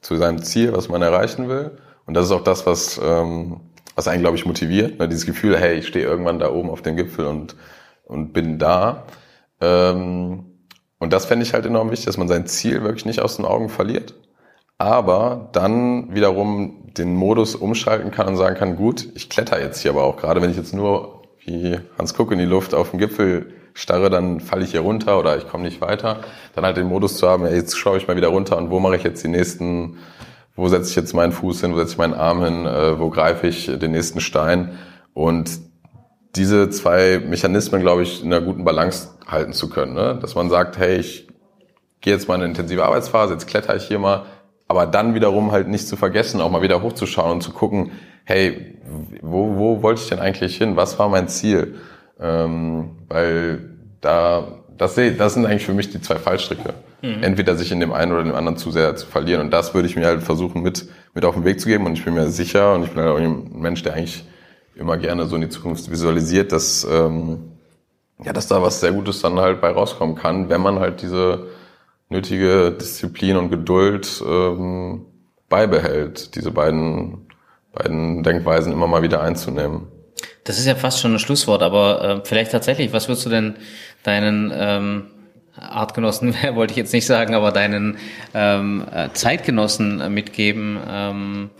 [0.00, 1.72] zu seinem Ziel, was man erreichen will.
[2.06, 3.60] Und das ist auch das, was, ähm,
[3.94, 4.98] was einen, glaube ich, motiviert.
[4.98, 5.08] Ne?
[5.08, 7.54] Dieses Gefühl, hey, ich stehe irgendwann da oben auf dem Gipfel und,
[8.06, 9.04] und bin da.
[9.60, 10.44] Ähm,
[10.98, 13.44] und das fände ich halt enorm wichtig, dass man sein Ziel wirklich nicht aus den
[13.44, 14.14] Augen verliert
[14.78, 19.90] aber dann wiederum den Modus umschalten kann und sagen kann, gut, ich kletter jetzt hier
[19.90, 23.00] aber auch, gerade wenn ich jetzt nur wie Hans Kuck in die Luft auf dem
[23.00, 26.20] Gipfel starre, dann falle ich hier runter oder ich komme nicht weiter.
[26.54, 28.96] Dann halt den Modus zu haben, jetzt schaue ich mal wieder runter und wo mache
[28.96, 29.98] ich jetzt die nächsten,
[30.56, 33.10] wo setze ich jetzt meinen Fuß hin, wo setze ich meinen Arm hin, äh, wo
[33.10, 34.78] greife ich den nächsten Stein
[35.14, 35.50] und
[36.36, 39.94] diese zwei Mechanismen, glaube ich, in einer guten Balance halten zu können.
[39.94, 40.18] Ne?
[40.20, 41.28] Dass man sagt, hey, ich
[42.00, 44.26] gehe jetzt mal in eine intensive Arbeitsphase, jetzt kletter ich hier mal,
[44.68, 47.90] aber dann wiederum halt nicht zu vergessen, auch mal wieder hochzuschauen und zu gucken,
[48.24, 48.76] hey,
[49.22, 50.76] wo, wo wollte ich denn eigentlich hin?
[50.76, 51.76] Was war mein Ziel?
[52.20, 53.70] Ähm, weil
[54.00, 56.74] da, das, das sind eigentlich für mich die zwei Fallstricke.
[57.02, 57.22] mhm.
[57.22, 59.40] entweder sich in dem einen oder dem anderen zu sehr zu verlieren.
[59.40, 61.86] Und das würde ich mir halt versuchen mit, mit auf den Weg zu geben.
[61.86, 64.24] Und ich bin mir sicher, und ich bin halt auch ein Mensch, der eigentlich
[64.78, 67.52] immer gerne so in die Zukunft visualisiert, dass, ähm,
[68.24, 71.48] ja, dass da was sehr Gutes dann halt bei rauskommen kann, wenn man halt diese
[72.08, 75.04] nötige Disziplin und Geduld ähm,
[75.48, 77.26] beibehält, diese beiden,
[77.72, 79.88] beiden Denkweisen immer mal wieder einzunehmen.
[80.44, 83.56] Das ist ja fast schon ein Schlusswort, aber äh, vielleicht tatsächlich, was würdest du denn
[84.02, 85.06] deinen ähm,
[85.56, 87.98] Artgenossen, wollte ich jetzt nicht sagen, aber deinen
[88.32, 90.78] ähm, äh, Zeitgenossen mitgeben?
[90.88, 91.50] Ähm,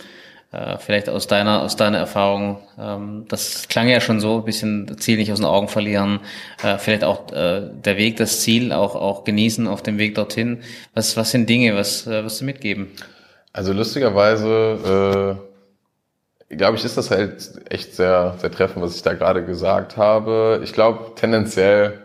[0.50, 4.96] äh, vielleicht aus deiner, aus deiner Erfahrung, ähm, das klang ja schon so, ein bisschen
[4.98, 6.20] Ziel nicht aus den Augen verlieren,
[6.62, 10.62] äh, vielleicht auch äh, der Weg, das Ziel auch, auch genießen auf dem Weg dorthin.
[10.94, 12.88] Was, was sind Dinge, was äh, wirst du mitgeben?
[13.52, 15.38] Also lustigerweise,
[16.50, 19.96] äh, glaube ich, ist das halt echt sehr, sehr treffend, was ich da gerade gesagt
[19.96, 20.60] habe.
[20.64, 21.98] Ich glaube, tendenziell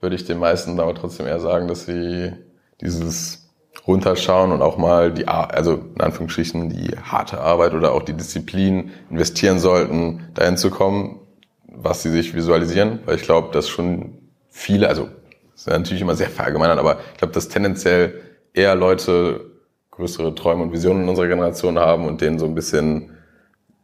[0.00, 2.32] würde ich den meisten aber trotzdem eher sagen, dass sie
[2.80, 3.43] dieses
[3.86, 8.92] runterschauen und auch mal die, also in Anführungsstrichen die harte Arbeit oder auch die Disziplin
[9.10, 11.20] investieren sollten, dahin zu kommen,
[11.66, 13.00] was sie sich visualisieren.
[13.04, 14.18] Weil ich glaube, dass schon
[14.48, 15.08] viele, also
[15.54, 18.20] ist natürlich immer sehr verallgemeinert, aber ich glaube, dass tendenziell
[18.54, 19.52] eher Leute
[19.90, 23.10] größere Träume und Visionen in unserer Generation haben und denen so ein bisschen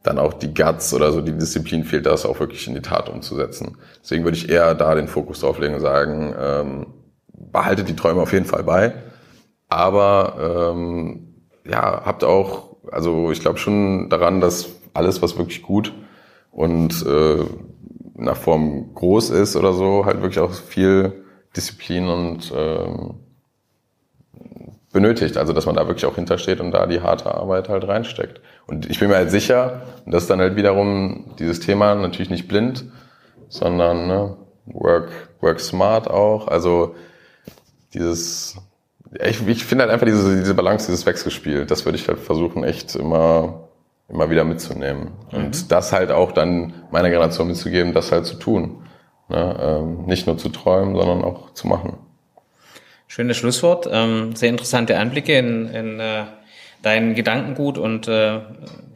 [0.03, 3.09] dann auch die Guts oder so die Disziplin fehlt, das auch wirklich in die Tat
[3.09, 3.76] umzusetzen.
[4.03, 6.86] Deswegen würde ich eher da den Fokus drauf legen und sagen, ähm,
[7.53, 8.95] behaltet die Träume auf jeden Fall bei,
[9.70, 11.34] aber ähm,
[11.66, 15.94] ja, habt auch, also ich glaube schon daran, dass alles, was wirklich gut
[16.50, 17.44] und äh,
[18.14, 21.24] nach Form groß ist oder so, halt wirklich auch viel
[21.56, 23.14] Disziplin und ähm,
[24.92, 25.36] benötigt.
[25.36, 28.40] Also dass man da wirklich auch hintersteht und da die harte Arbeit halt reinsteckt.
[28.66, 32.30] Und ich bin mir halt sicher, und das ist dann halt wiederum dieses Thema natürlich
[32.30, 32.84] nicht blind,
[33.48, 35.10] sondern ne, work,
[35.40, 36.48] work smart auch.
[36.48, 36.94] Also
[37.94, 38.56] dieses
[39.12, 42.64] ich, ich finde halt einfach diese, diese Balance, dieses Wechselspiel, das würde ich halt versuchen,
[42.64, 43.68] echt immer,
[44.08, 45.11] immer wieder mitzunehmen.
[45.30, 45.38] Mhm.
[45.38, 48.84] Und das halt auch dann meiner Generation mitzugeben, das halt zu tun.
[49.28, 49.56] Ne?
[49.61, 51.98] Ähm, nicht nur zu träumen, sondern auch zu machen.
[53.08, 53.88] Schönes Schlusswort.
[53.90, 56.24] Ähm, sehr interessante Einblicke in, in äh,
[56.82, 58.40] dein Gedankengut und äh,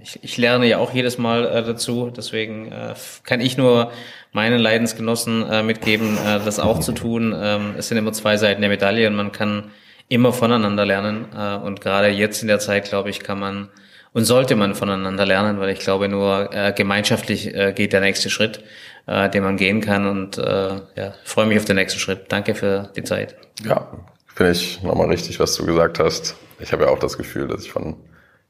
[0.03, 2.12] ich, ich lerne ja auch jedes Mal äh, dazu.
[2.17, 2.95] Deswegen äh,
[3.25, 3.91] kann ich nur
[4.33, 7.35] meinen Leidensgenossen äh, mitgeben, äh, das auch zu tun.
[7.37, 9.71] Ähm, es sind immer zwei Seiten der Medaille und man kann
[10.09, 11.27] immer voneinander lernen.
[11.37, 13.69] Äh, und gerade jetzt in der Zeit, glaube ich, kann man
[14.15, 18.31] und sollte man voneinander lernen, weil ich glaube, nur äh, gemeinschaftlich äh, geht der nächste
[18.31, 18.63] Schritt,
[19.07, 20.07] äh, den man gehen kann.
[20.07, 22.27] Und äh, ja, freue mich auf den nächsten Schritt.
[22.29, 23.35] Danke für die Zeit.
[23.65, 23.89] Ja,
[24.35, 26.37] finde ich nochmal richtig, was du gesagt hast.
[26.61, 27.97] Ich habe ja auch das Gefühl, dass ich von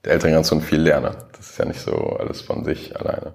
[0.05, 1.17] der älteren Generation viel lerne.
[1.35, 3.35] Das ist ja nicht so alles von sich alleine.